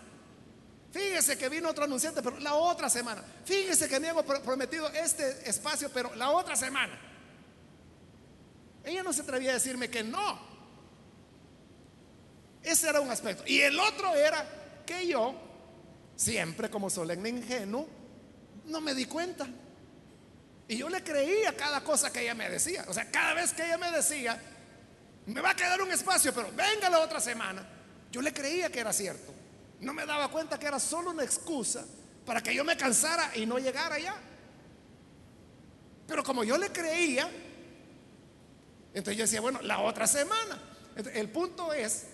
[0.91, 3.23] Fíjese que vino otro anunciante, pero la otra semana.
[3.45, 7.12] Fíjese que me hago prometido este espacio, pero la otra semana.
[8.83, 10.39] Ella no se atrevía a decirme que no.
[12.61, 13.43] Ese era un aspecto.
[13.45, 15.35] Y el otro era que yo,
[16.15, 17.87] siempre como solemne ingenuo,
[18.65, 19.47] no me di cuenta.
[20.67, 22.85] Y yo le creía cada cosa que ella me decía.
[22.87, 24.41] O sea, cada vez que ella me decía,
[25.25, 27.67] me va a quedar un espacio, pero venga la otra semana.
[28.11, 29.33] Yo le creía que era cierto.
[29.81, 31.85] No me daba cuenta que era solo una excusa
[32.25, 34.15] para que yo me cansara y no llegara allá.
[36.07, 37.29] Pero como yo le creía,
[38.93, 40.61] entonces yo decía, bueno, la otra semana.
[40.95, 42.05] el punto es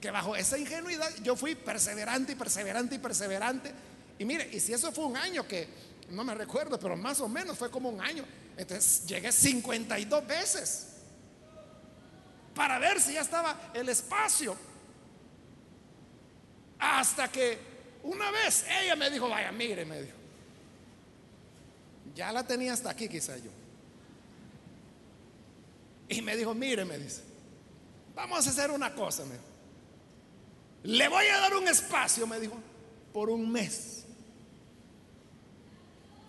[0.00, 3.72] que bajo esa ingenuidad yo fui perseverante y perseverante y perseverante.
[4.18, 5.68] Y mire, y si eso fue un año que
[6.10, 8.24] no me recuerdo, pero más o menos fue como un año.
[8.56, 10.88] Entonces llegué 52 veces
[12.54, 14.56] para ver si ya estaba el espacio.
[16.78, 17.58] Hasta que
[18.02, 20.16] una vez ella me dijo, vaya, mire, me dijo.
[22.14, 23.50] Ya la tenía hasta aquí quizá yo.
[26.08, 27.22] Y me dijo, mire, me dice,
[28.14, 29.36] vamos a hacer una cosa, me
[30.82, 32.54] Le voy a dar un espacio, me dijo,
[33.12, 34.04] por un mes.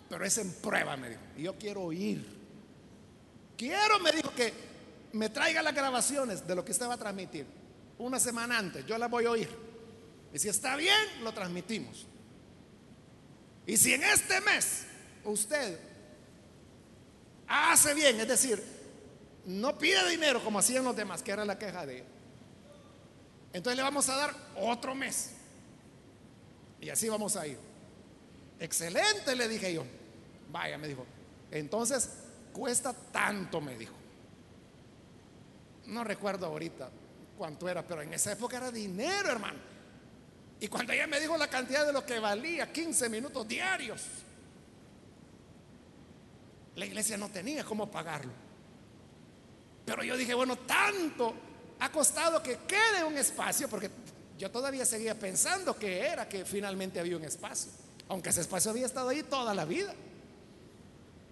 [0.08, 1.20] Pero es en prueba, me dijo.
[1.36, 2.24] Y yo quiero oír.
[3.56, 4.52] Quiero, me dijo, que
[5.12, 7.46] me traiga las grabaciones de lo que usted va a transmitir.
[7.98, 9.48] Una semana antes, yo las voy a oír.
[10.32, 12.06] Y si está bien, lo transmitimos.
[13.66, 14.84] Y si en este mes
[15.24, 15.78] usted
[17.48, 18.62] hace bien, es decir,
[19.46, 22.04] no pide dinero como hacían los demás, que era la queja de él.
[23.52, 25.30] Entonces le vamos a dar otro mes.
[26.80, 27.58] Y así vamos a ir.
[28.58, 29.84] Excelente, le dije yo.
[30.50, 31.06] Vaya, me dijo.
[31.50, 32.10] Entonces,
[32.52, 33.94] cuesta tanto, me dijo.
[35.86, 36.90] No recuerdo ahorita
[37.38, 39.58] cuánto era, pero en esa época era dinero, hermano.
[40.58, 44.02] Y cuando ella me dijo la cantidad de lo que valía, 15 minutos diarios,
[46.74, 48.45] la iglesia no tenía cómo pagarlo.
[49.86, 51.32] Pero yo dije, bueno, tanto
[51.78, 53.88] ha costado que quede un espacio, porque
[54.36, 57.70] yo todavía seguía pensando que era que finalmente había un espacio,
[58.08, 59.94] aunque ese espacio había estado ahí toda la vida.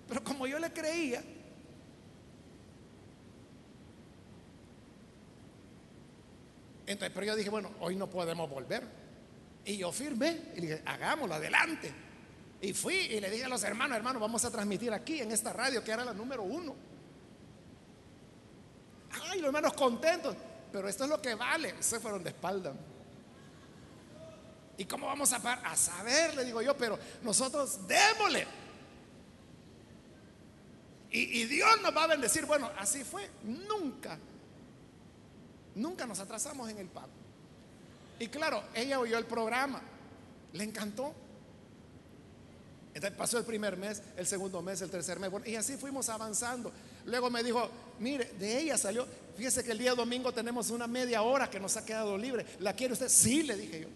[0.06, 1.22] Pero como yo le creía,
[6.86, 8.84] entonces, pero yo dije, bueno, hoy no podemos volver.
[9.64, 11.92] Y yo firmé y dije, hagámoslo, adelante.
[12.60, 15.52] Y fui y le dije a los hermanos, hermanos, vamos a transmitir aquí en esta
[15.52, 16.93] radio que era la número uno.
[19.22, 20.36] Ay, los hermanos contentos,
[20.72, 21.82] pero esto es lo que vale.
[21.82, 22.72] Se fueron de espalda.
[24.76, 25.64] ¿Y cómo vamos a parar?
[25.66, 28.46] A saber, le digo yo, pero nosotros démosle.
[31.10, 32.44] Y, Dios nos va a bendecir.
[32.44, 33.30] Bueno, así fue.
[33.44, 34.18] Nunca,
[35.76, 37.12] nunca nos atrasamos en el pago.
[38.18, 39.80] Y claro, ella oyó el programa,
[40.52, 41.14] le encantó.
[42.94, 45.30] Entonces pasó el primer mes, el segundo mes, el tercer mes.
[45.46, 46.72] y así fuimos avanzando.
[47.04, 51.22] Luego me dijo, mire, de ella salió, fíjese que el día domingo tenemos una media
[51.22, 52.46] hora que nos ha quedado libre.
[52.60, 53.08] ¿La quiere usted?
[53.08, 53.88] Sí, le dije yo.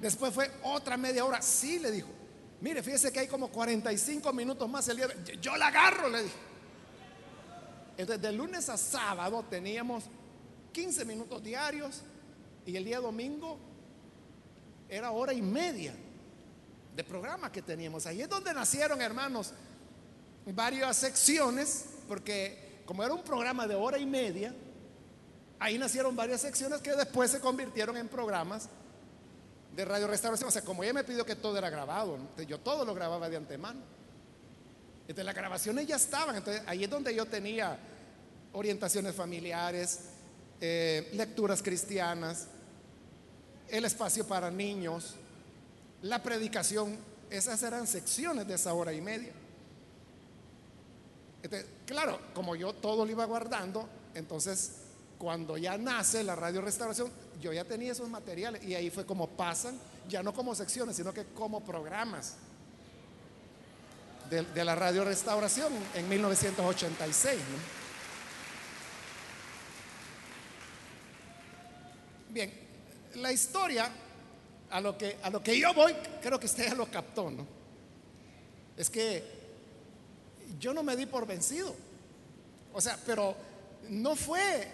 [0.00, 1.40] Después fue otra media hora.
[1.42, 2.08] Sí, le dijo.
[2.60, 5.08] Mire, fíjese que hay como 45 minutos más el día.
[5.40, 6.34] Yo la agarro, le dije.
[7.96, 10.04] Entonces, de lunes a sábado teníamos
[10.72, 12.02] 15 minutos diarios
[12.66, 13.58] y el día domingo
[14.88, 15.94] era hora y media
[16.94, 18.06] de programa que teníamos.
[18.06, 19.52] Ahí es donde nacieron, hermanos,
[20.46, 24.54] varias secciones, porque como era un programa de hora y media,
[25.58, 28.68] ahí nacieron varias secciones que después se convirtieron en programas
[29.74, 30.48] de Radio Restauración.
[30.48, 33.36] O sea, como ella me pidió que todo era grabado, yo todo lo grababa de
[33.36, 33.80] antemano.
[35.02, 36.36] Entonces las grabaciones ya estaban.
[36.36, 37.78] Entonces ahí es donde yo tenía
[38.52, 40.00] orientaciones familiares,
[40.60, 42.46] eh, lecturas cristianas,
[43.68, 45.14] el espacio para niños,
[46.02, 46.96] la predicación.
[47.30, 49.32] Esas eran secciones de esa hora y media.
[51.86, 54.72] Claro, como yo todo lo iba guardando, entonces
[55.18, 57.10] cuando ya nace la radio restauración,
[57.40, 59.78] yo ya tenía esos materiales y ahí fue como pasan,
[60.08, 62.36] ya no como secciones, sino que como programas
[64.30, 67.38] de, la radio restauración en 1986.
[72.30, 72.52] Bien,
[73.14, 73.90] la historia
[74.70, 77.46] a lo, que, a lo que yo voy, creo que usted ya lo captó, ¿no?
[78.76, 79.35] Es que
[80.58, 81.74] yo no me di por vencido.
[82.72, 83.36] O sea, pero
[83.88, 84.68] no fue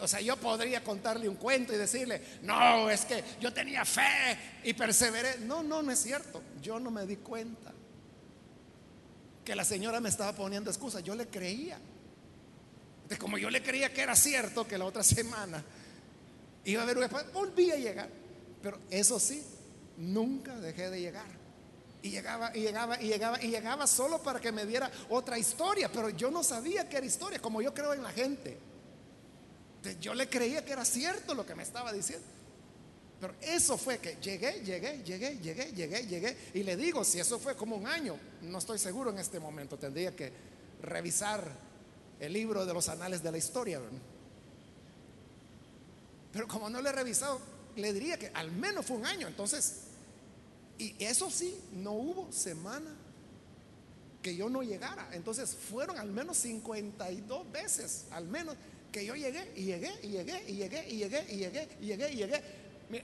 [0.00, 4.38] o sea, yo podría contarle un cuento y decirle, no, es que yo tenía fe
[4.64, 5.38] y perseveré.
[5.40, 6.42] No, no, no es cierto.
[6.60, 7.72] Yo no me di cuenta.
[9.44, 11.00] que la señora me estaba poniendo excusa.
[11.00, 11.78] Yo le creía.
[13.08, 15.62] De como yo le creía que era cierto que la otra semana
[16.64, 18.08] iba a haber un volví a llegar.
[18.62, 19.42] Pero eso sí,
[19.96, 21.43] nunca dejé de llegar.
[22.04, 25.90] Y llegaba, y llegaba, y llegaba, y llegaba solo para que me diera otra historia.
[25.90, 28.58] Pero yo no sabía que era historia, como yo creo en la gente.
[30.02, 32.26] Yo le creía que era cierto lo que me estaba diciendo.
[33.18, 36.36] Pero eso fue que llegué, llegué, llegué, llegué, llegué, llegué.
[36.52, 39.78] Y le digo, si eso fue como un año, no estoy seguro en este momento.
[39.78, 40.30] Tendría que
[40.82, 41.50] revisar
[42.20, 43.80] el libro de los anales de la historia.
[46.34, 47.40] Pero como no lo he revisado,
[47.76, 49.26] le diría que al menos fue un año.
[49.26, 49.83] Entonces,
[50.78, 52.90] y eso sí, no hubo semana
[54.24, 55.10] que yo no llegara.
[55.12, 58.56] Entonces fueron al menos 52 veces, al menos,
[58.90, 62.12] que yo llegué y llegué y llegué y llegué y llegué y llegué y llegué
[62.12, 62.42] y llegué.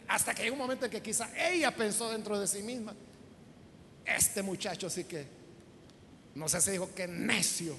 [0.09, 2.95] Hasta que hay un momento en que quizá ella pensó dentro de sí misma,
[4.05, 5.27] este muchacho sí que,
[6.35, 7.77] no sé si dijo que necio,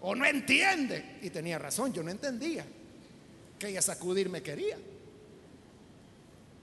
[0.00, 1.18] o no entiende.
[1.22, 2.64] Y tenía razón, yo no entendía
[3.58, 4.78] que ella sacudirme quería.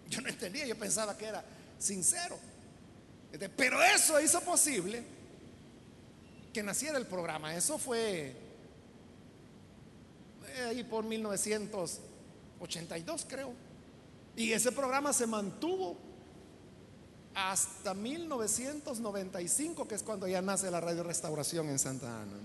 [0.10, 1.44] Yo no entendía, yo pensaba que era
[1.78, 2.40] sincero.
[3.32, 5.04] Este, pero eso hizo posible
[6.54, 7.56] que naciera el programa.
[7.56, 8.36] Eso fue
[10.68, 13.54] ahí por 1982, creo.
[14.36, 15.96] Y ese programa se mantuvo
[17.34, 22.40] hasta 1995, que es cuando ya nace la Radio Restauración en Santa Ana.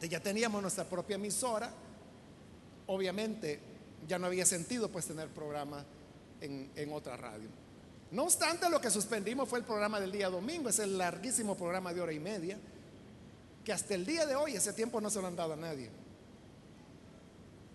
[0.00, 1.70] ya teníamos nuestra propia emisora.
[2.86, 3.60] Obviamente
[4.08, 5.84] ya no había sentido pues tener programa
[6.40, 7.48] en, otra radio.
[8.10, 12.00] No obstante, lo que suspendimos fue el programa del día domingo, ese larguísimo programa de
[12.00, 12.58] hora y media,
[13.64, 15.90] que hasta el día de hoy ese tiempo no se lo han dado a nadie.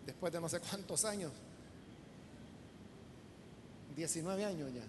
[0.06, 1.32] Después de no sé cuántos años
[3.96, 4.84] 19 años ya.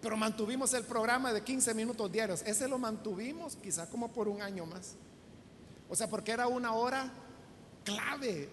[0.00, 2.42] Pero mantuvimos el programa de 15 minutos diarios.
[2.42, 4.94] Ese lo mantuvimos quizá como por un año más.
[5.88, 7.10] O sea, porque era una hora
[7.84, 8.48] clave.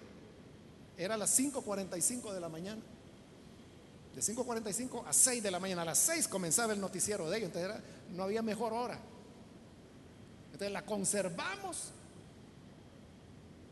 [0.97, 2.81] Era las 5.45 de la mañana.
[4.15, 5.81] De 5.45 a 6 de la mañana.
[5.81, 7.51] A las 6 comenzaba el noticiero de ellos.
[7.53, 8.97] Entonces no había mejor hora.
[10.45, 11.91] Entonces la conservamos.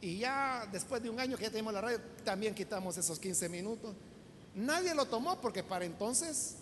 [0.01, 3.47] Y ya después de un año que ya tenemos la radio, también quitamos esos 15
[3.47, 3.95] minutos.
[4.53, 6.57] Nadie lo tomó porque para entonces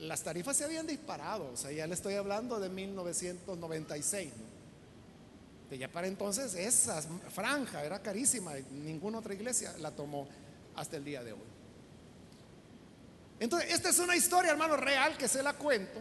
[0.00, 1.52] las tarifas se habían disparado.
[1.52, 4.32] O sea, ya le estoy hablando de 1996.
[4.36, 5.76] ¿no?
[5.76, 8.54] ya para entonces esa franja era carísima.
[8.84, 10.26] Ninguna otra iglesia la tomó
[10.74, 11.49] hasta el día de hoy.
[13.40, 15.98] Entonces, esta es una historia, hermano, real que se la cuento.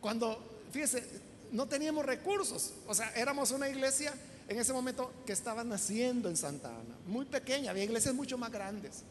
[0.00, 1.04] Cuando, fíjese,
[1.50, 2.72] no teníamos recursos.
[2.86, 4.14] O sea, éramos una iglesia
[4.48, 8.52] en ese momento que estaba naciendo en Santa Ana, muy pequeña, había iglesias mucho más
[8.52, 9.02] grandes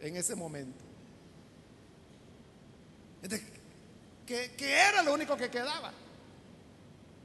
[0.00, 0.84] en ese momento.
[4.26, 5.92] Que, que, era lo único que quedaba.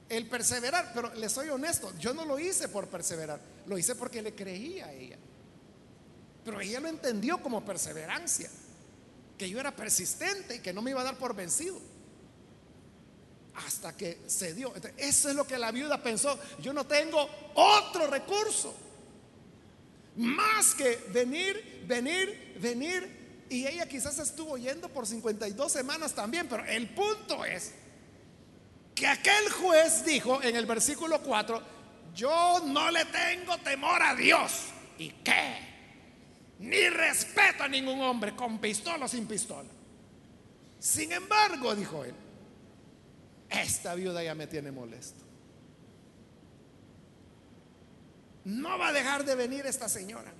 [0.09, 4.21] El perseverar, pero le soy honesto, yo no lo hice por perseverar, lo hice porque
[4.21, 5.17] le creía a ella.
[6.45, 8.49] Pero ella lo entendió como perseverancia,
[9.37, 11.81] que yo era persistente y que no me iba a dar por vencido
[13.55, 14.73] hasta que se dio.
[14.97, 16.37] eso es lo que la viuda pensó.
[16.61, 18.75] Yo no tengo otro recurso
[20.17, 23.45] más que venir, venir, venir.
[23.49, 27.73] Y ella quizás estuvo yendo por 52 semanas también, pero el punto es
[28.93, 31.61] que aquel juez dijo en el versículo 4,
[32.15, 34.51] yo no le tengo temor a Dios.
[34.97, 35.74] ¿Y qué?
[36.59, 39.69] Ni respeto a ningún hombre, con pistola o sin pistola.
[40.79, 42.13] Sin embargo, dijo él,
[43.49, 45.23] esta viuda ya me tiene molesto.
[48.45, 50.31] No va a dejar de venir esta señora.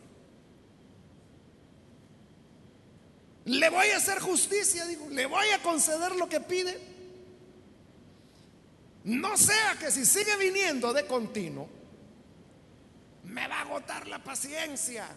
[3.46, 6.80] Le voy a hacer justicia, digo, le voy a conceder lo que pide.
[9.04, 11.70] No sea que si sigue viniendo de continuo,
[13.24, 15.08] me va a agotar la paciencia.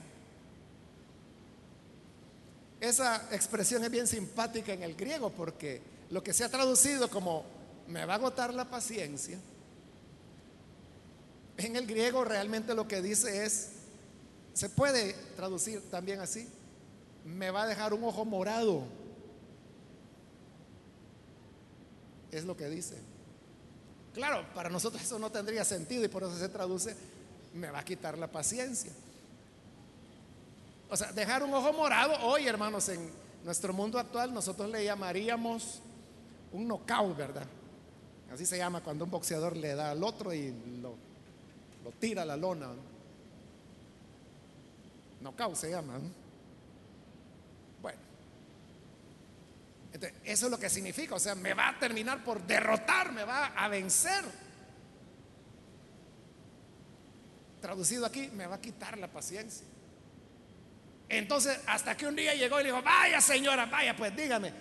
[2.80, 7.44] Esa expresión es bien simpática en el griego porque lo que se ha traducido como
[7.88, 9.38] me va a agotar la paciencia.
[11.56, 13.70] En el griego realmente lo que dice es,
[14.54, 16.48] se puede traducir también así,
[17.24, 18.84] me va a dejar un ojo morado.
[22.30, 22.96] Es lo que dice.
[24.14, 26.94] Claro, para nosotros eso no tendría sentido y por eso se traduce,
[27.54, 28.92] me va a quitar la paciencia.
[30.90, 33.10] O sea, dejar un ojo morado, hoy hermanos, en
[33.44, 35.82] nuestro mundo actual nosotros le llamaríamos
[36.52, 37.46] un knockout, ¿verdad?
[38.32, 40.96] Así se llama cuando un boxeador le da al otro y lo,
[41.98, 42.68] tira a la lona.
[45.20, 45.98] No se llama.
[47.82, 47.98] Bueno.
[50.24, 53.46] eso es lo que significa, o sea, me va a terminar por derrotar, me va
[53.46, 54.24] a vencer.
[57.60, 59.66] Traducido aquí, me va a quitar la paciencia.
[61.08, 64.52] Entonces, hasta que un día llegó y le dijo, vaya señora, vaya, pues dígame,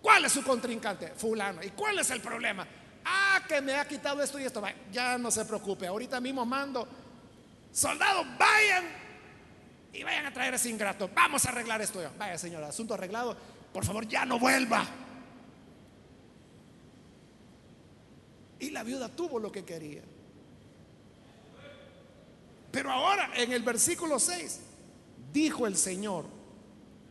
[0.00, 1.08] ¿cuál es su contrincante?
[1.08, 1.62] Fulano.
[1.62, 2.66] ¿Y cuál es el problema?
[3.04, 4.62] Ah, que me ha quitado esto y esto.
[4.90, 6.88] ya no se preocupe, ahorita mismo mando,
[7.70, 8.84] soldados, vayan
[9.92, 11.10] y vayan a traer ese ingrato.
[11.14, 12.00] Vamos a arreglar esto.
[12.18, 13.36] Vaya señora, asunto arreglado,
[13.72, 14.86] por favor ya no vuelva.
[18.58, 20.02] Y la viuda tuvo lo que quería.
[22.70, 24.60] Pero ahora, en el versículo 6,
[25.34, 26.26] dijo el Señor,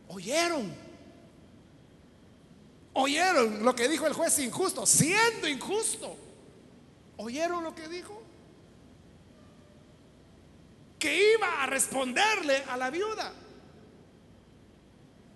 [0.08, 0.74] oyeron,
[2.94, 6.16] oyeron lo que dijo el juez injusto, siendo injusto.
[7.18, 8.20] ¿Oyeron lo que dijo?
[10.98, 13.32] Que iba a responderle a la viuda.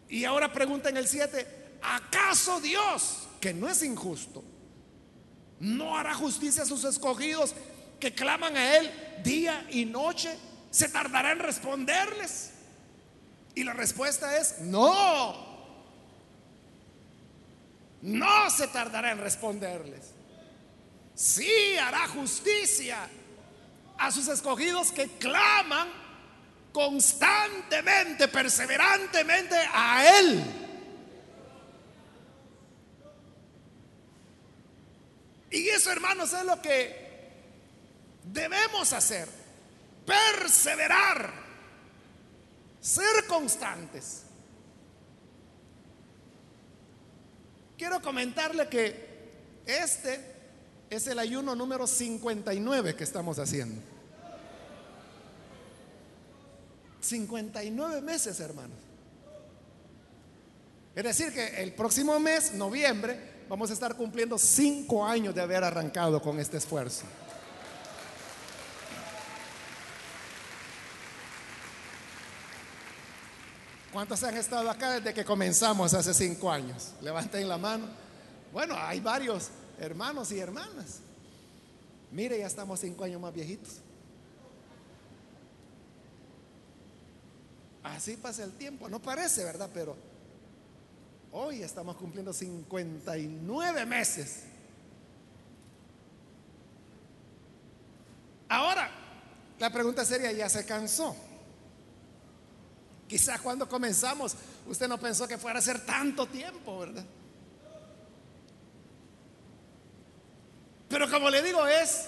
[0.08, 4.42] Y ahora pregunta en el 7, ¿acaso Dios, que no es injusto,
[5.60, 7.54] no hará justicia a sus escogidos
[8.00, 8.90] que claman a Él
[9.22, 10.36] día y noche?
[10.70, 12.54] ¿Se tardará en responderles?
[13.58, 15.34] Y la respuesta es no.
[18.02, 20.12] No se tardará en responderles.
[21.16, 22.98] Sí hará justicia
[23.98, 25.88] a sus escogidos que claman
[26.72, 30.44] constantemente, perseverantemente a Él.
[35.50, 37.32] Y eso, hermanos, es lo que
[38.22, 39.28] debemos hacer.
[40.06, 41.47] Perseverar
[42.88, 44.22] ser constantes.
[47.76, 50.18] Quiero comentarle que este
[50.88, 53.80] es el ayuno número 59 que estamos haciendo.
[57.00, 58.78] 59 meses, hermanos.
[60.96, 65.62] Es decir, que el próximo mes, noviembre, vamos a estar cumpliendo cinco años de haber
[65.62, 67.04] arrancado con este esfuerzo.
[73.98, 76.92] ¿Cuántos han estado acá desde que comenzamos hace cinco años?
[77.00, 77.88] Levanten la mano.
[78.52, 81.00] Bueno, hay varios hermanos y hermanas.
[82.12, 83.78] Mire, ya estamos cinco años más viejitos.
[87.82, 88.88] Así pasa el tiempo.
[88.88, 89.68] No parece, ¿verdad?
[89.74, 89.96] Pero
[91.32, 94.44] hoy estamos cumpliendo 59 meses.
[98.48, 98.92] Ahora,
[99.58, 101.16] la pregunta sería, ¿ya se cansó?
[103.08, 104.36] Quizás cuando comenzamos
[104.66, 107.04] usted no pensó que fuera a ser tanto tiempo, ¿verdad?
[110.88, 112.06] Pero como le digo, es,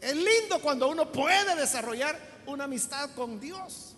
[0.00, 3.94] es lindo cuando uno puede desarrollar una amistad con Dios.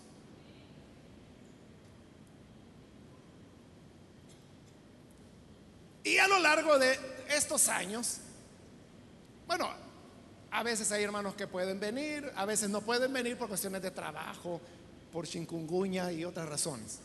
[6.03, 8.17] Y a lo largo de estos años,
[9.47, 9.69] bueno,
[10.49, 13.91] a veces hay hermanos que pueden venir, a veces no pueden venir por cuestiones de
[13.91, 14.59] trabajo,
[15.11, 16.99] por chikungunya y otras razones.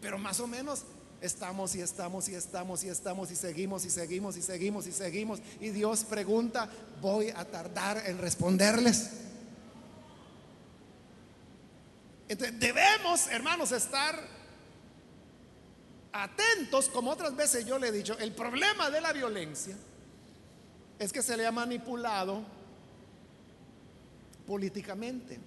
[0.00, 0.84] Pero más o menos
[1.20, 5.40] estamos y estamos y estamos y estamos y seguimos y seguimos y seguimos y seguimos.
[5.60, 6.68] Y Dios pregunta,
[7.00, 9.10] ¿voy a tardar en responderles?
[12.28, 14.20] Entonces debemos, hermanos, estar
[16.12, 19.76] atentos, como otras veces yo le he dicho, el problema de la violencia
[20.98, 22.42] es que se le ha manipulado
[24.46, 25.38] políticamente.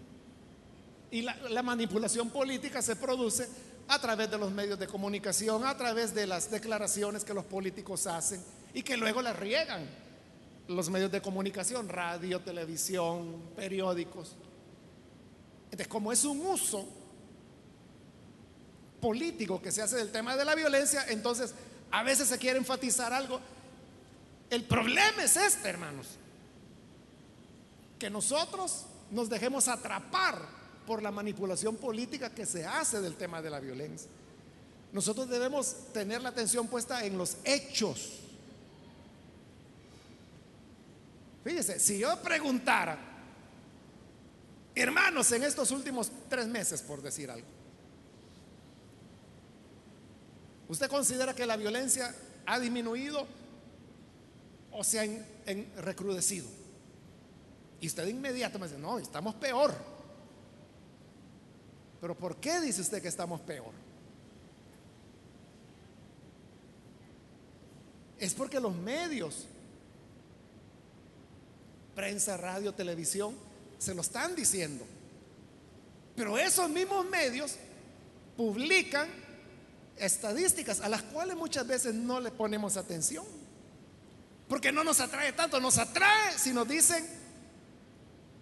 [1.09, 3.47] Y la, manipulación política se produce
[3.87, 8.07] a través de los medios de comunicación, a través de las declaraciones que los políticos
[8.07, 8.43] hacen
[8.73, 9.87] y que luego las riegan
[10.67, 14.35] los medios de comunicación, radio, televisión, periódicos.
[15.65, 16.85] Entonces, como es un uso
[18.99, 21.53] político que se hace del tema de la violencia, entonces
[21.89, 23.39] a veces se quiere enfatizar algo.
[24.49, 26.17] El problema es este, hermanos
[27.97, 33.49] que nosotros nos dejemos atrapar por la manipulación política que se hace del tema de
[33.49, 34.09] la violencia.
[34.93, 38.19] Nosotros debemos tener la atención puesta en los hechos.
[41.43, 42.97] Fíjese, si yo preguntara,
[44.75, 47.47] hermanos, en estos últimos tres meses, por decir algo,
[50.69, 52.13] ¿usted considera que la violencia
[52.45, 53.27] ha disminuido
[54.71, 56.47] o se ha recrudecido?
[57.79, 59.73] Y usted de inmediato me dice, no, estamos peor.
[62.01, 63.73] Pero ¿por qué dice usted que estamos peor?
[68.19, 69.45] Es porque los medios,
[71.95, 73.35] prensa, radio, televisión,
[73.77, 74.85] se lo están diciendo.
[76.15, 77.55] Pero esos mismos medios
[78.35, 79.07] publican
[79.97, 83.25] estadísticas a las cuales muchas veces no le ponemos atención.
[84.47, 87.05] Porque no nos atrae tanto, nos atrae si nos dicen,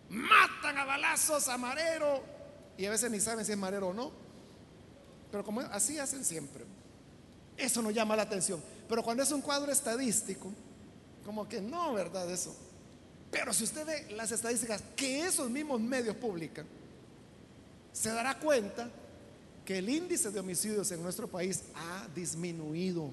[0.09, 2.23] matan a balazos a Marero,
[2.77, 4.11] y a veces ni saben si es Marero o no.
[5.31, 6.63] Pero como así hacen siempre.
[7.57, 8.61] Eso nos llama la atención.
[8.87, 10.51] Pero cuando es un cuadro estadístico,
[11.23, 12.29] como que no, ¿verdad?
[12.29, 12.55] Eso.
[13.31, 16.65] Pero si usted ve las estadísticas que esos mismos medios publican,
[17.91, 18.89] se dará cuenta
[19.65, 23.09] que el índice de homicidios en nuestro país ha disminuido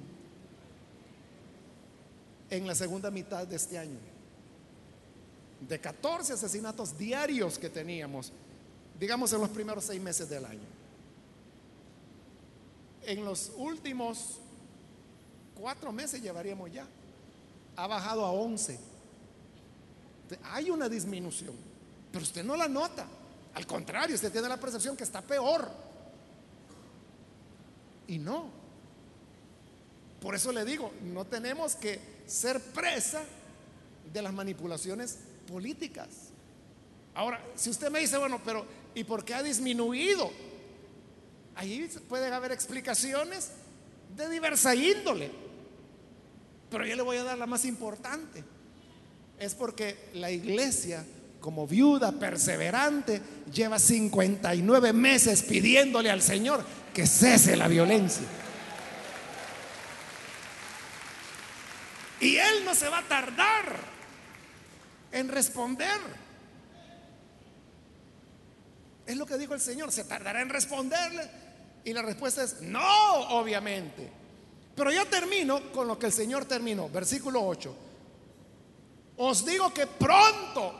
[2.50, 3.98] en la segunda mitad de este año.
[5.68, 8.32] De 14 asesinatos diarios que teníamos,
[8.98, 10.60] digamos en los primeros seis meses del año.
[13.04, 14.38] En los últimos
[15.54, 16.86] cuatro meses llevaríamos ya.
[17.76, 18.78] Ha bajado a 11.
[20.44, 21.54] Hay una disminución,
[22.10, 23.06] pero usted no la nota.
[23.54, 25.70] Al contrario, usted tiene la percepción que está peor.
[28.08, 28.50] Y no.
[30.20, 33.24] Por eso le digo, no tenemos que ser presa
[34.12, 36.08] de las manipulaciones políticas.
[37.14, 40.30] Ahora, si usted me dice, bueno, pero ¿y por qué ha disminuido?
[41.54, 43.50] Ahí pueden haber explicaciones
[44.16, 45.30] de diversa índole.
[46.70, 48.42] Pero yo le voy a dar la más importante.
[49.38, 51.04] Es porque la iglesia,
[51.40, 53.20] como viuda perseverante,
[53.52, 58.26] lleva 59 meses pidiéndole al Señor que cese la violencia.
[62.20, 63.91] Y Él no se va a tardar
[65.12, 66.00] en responder.
[69.06, 71.28] Es lo que dijo el Señor, se tardará en responderle.
[71.84, 74.10] Y la respuesta es no, obviamente.
[74.74, 77.76] Pero yo termino con lo que el Señor terminó, versículo 8.
[79.18, 80.74] Os digo que pronto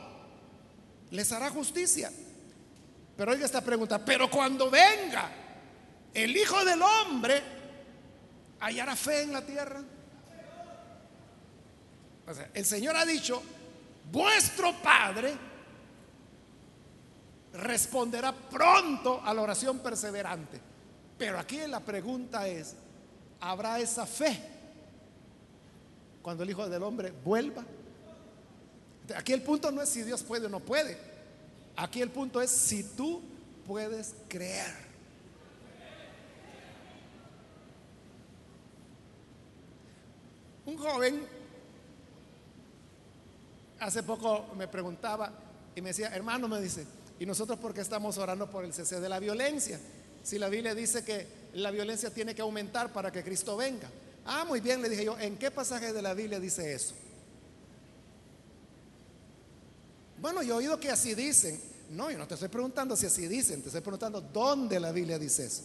[1.11, 2.11] les hará justicia.
[3.15, 5.29] Pero oiga esta pregunta, pero cuando venga
[6.13, 7.41] el Hijo del Hombre,
[8.59, 9.83] hallará fe en la tierra.
[12.53, 13.43] El Señor ha dicho,
[14.13, 15.33] vuestro Padre
[17.53, 20.61] responderá pronto a la oración perseverante.
[21.17, 22.75] Pero aquí la pregunta es,
[23.41, 24.39] ¿habrá esa fe
[26.21, 27.65] cuando el Hijo del Hombre vuelva?
[29.15, 30.95] Aquí el punto no es si Dios puede o no puede.
[31.75, 33.21] Aquí el punto es si tú
[33.65, 34.71] puedes creer.
[40.65, 41.42] Un joven
[43.83, 45.31] hace poco me preguntaba
[45.75, 46.85] y me decía, hermano, me dice,
[47.19, 49.79] ¿y nosotros por qué estamos orando por el cese de la violencia?
[50.23, 53.89] Si la Biblia dice que la violencia tiene que aumentar para que Cristo venga.
[54.25, 56.95] Ah, muy bien, le dije yo, ¿en qué pasaje de la Biblia dice eso?
[60.19, 61.59] Bueno, yo he oído que así dicen.
[61.89, 65.19] No, yo no te estoy preguntando si así dicen, te estoy preguntando dónde la Biblia
[65.19, 65.63] dice eso.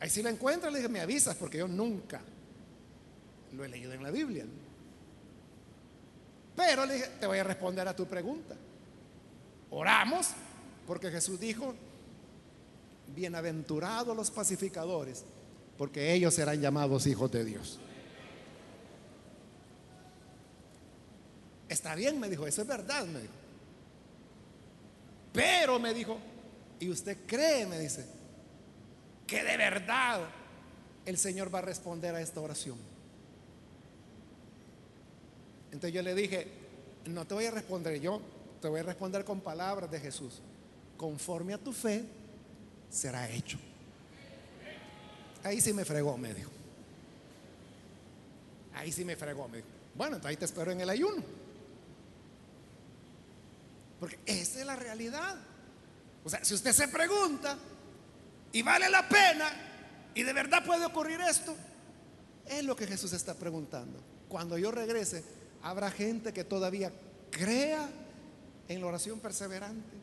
[0.00, 2.20] Ahí si lo encuentras, le dije, me avisas, porque yo nunca
[3.54, 4.44] lo he leído en la Biblia.
[6.56, 8.54] Pero le dije, te voy a responder a tu pregunta.
[9.70, 10.30] Oramos,
[10.86, 11.74] porque Jesús dijo,
[13.14, 15.24] bienaventurados los pacificadores,
[15.76, 17.80] porque ellos serán llamados hijos de Dios.
[21.68, 23.34] Está bien, me dijo, eso es verdad, me dijo.
[25.32, 26.18] Pero me dijo,
[26.78, 28.06] ¿y usted cree, me dice,
[29.26, 30.20] que de verdad
[31.04, 32.93] el Señor va a responder a esta oración?
[35.74, 36.46] Entonces yo le dije,
[37.06, 38.22] no te voy a responder yo,
[38.62, 40.34] te voy a responder con palabras de Jesús.
[40.96, 42.04] Conforme a tu fe,
[42.88, 43.58] será hecho.
[45.42, 46.50] Ahí sí me fregó, me dijo.
[48.74, 49.68] Ahí sí me fregó, me dijo.
[49.96, 51.24] Bueno, entonces ahí te espero en el ayuno.
[53.98, 55.34] Porque esa es la realidad.
[56.24, 57.58] O sea, si usted se pregunta
[58.52, 59.50] y vale la pena
[60.14, 61.52] y de verdad puede ocurrir esto,
[62.46, 63.98] es lo que Jesús está preguntando.
[64.28, 66.92] Cuando yo regrese, habrá gente que todavía
[67.30, 67.88] crea
[68.68, 69.96] en la oración perseverante.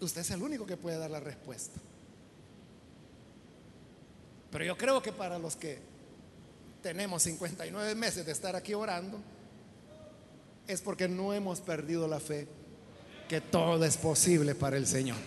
[0.00, 1.78] Usted es el único que puede dar la respuesta.
[4.50, 5.78] Pero yo creo que para los que
[6.82, 9.18] tenemos 59 meses de estar aquí orando,
[10.66, 12.48] es porque no hemos perdido la fe
[13.28, 15.18] que todo es posible para el Señor.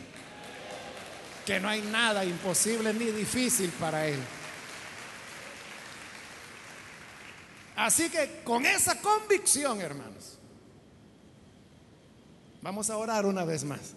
[1.45, 4.20] Que no hay nada imposible ni difícil para Él.
[7.82, 10.38] Así que con esa convicción, hermanos,
[12.62, 13.96] vamos a orar una vez más.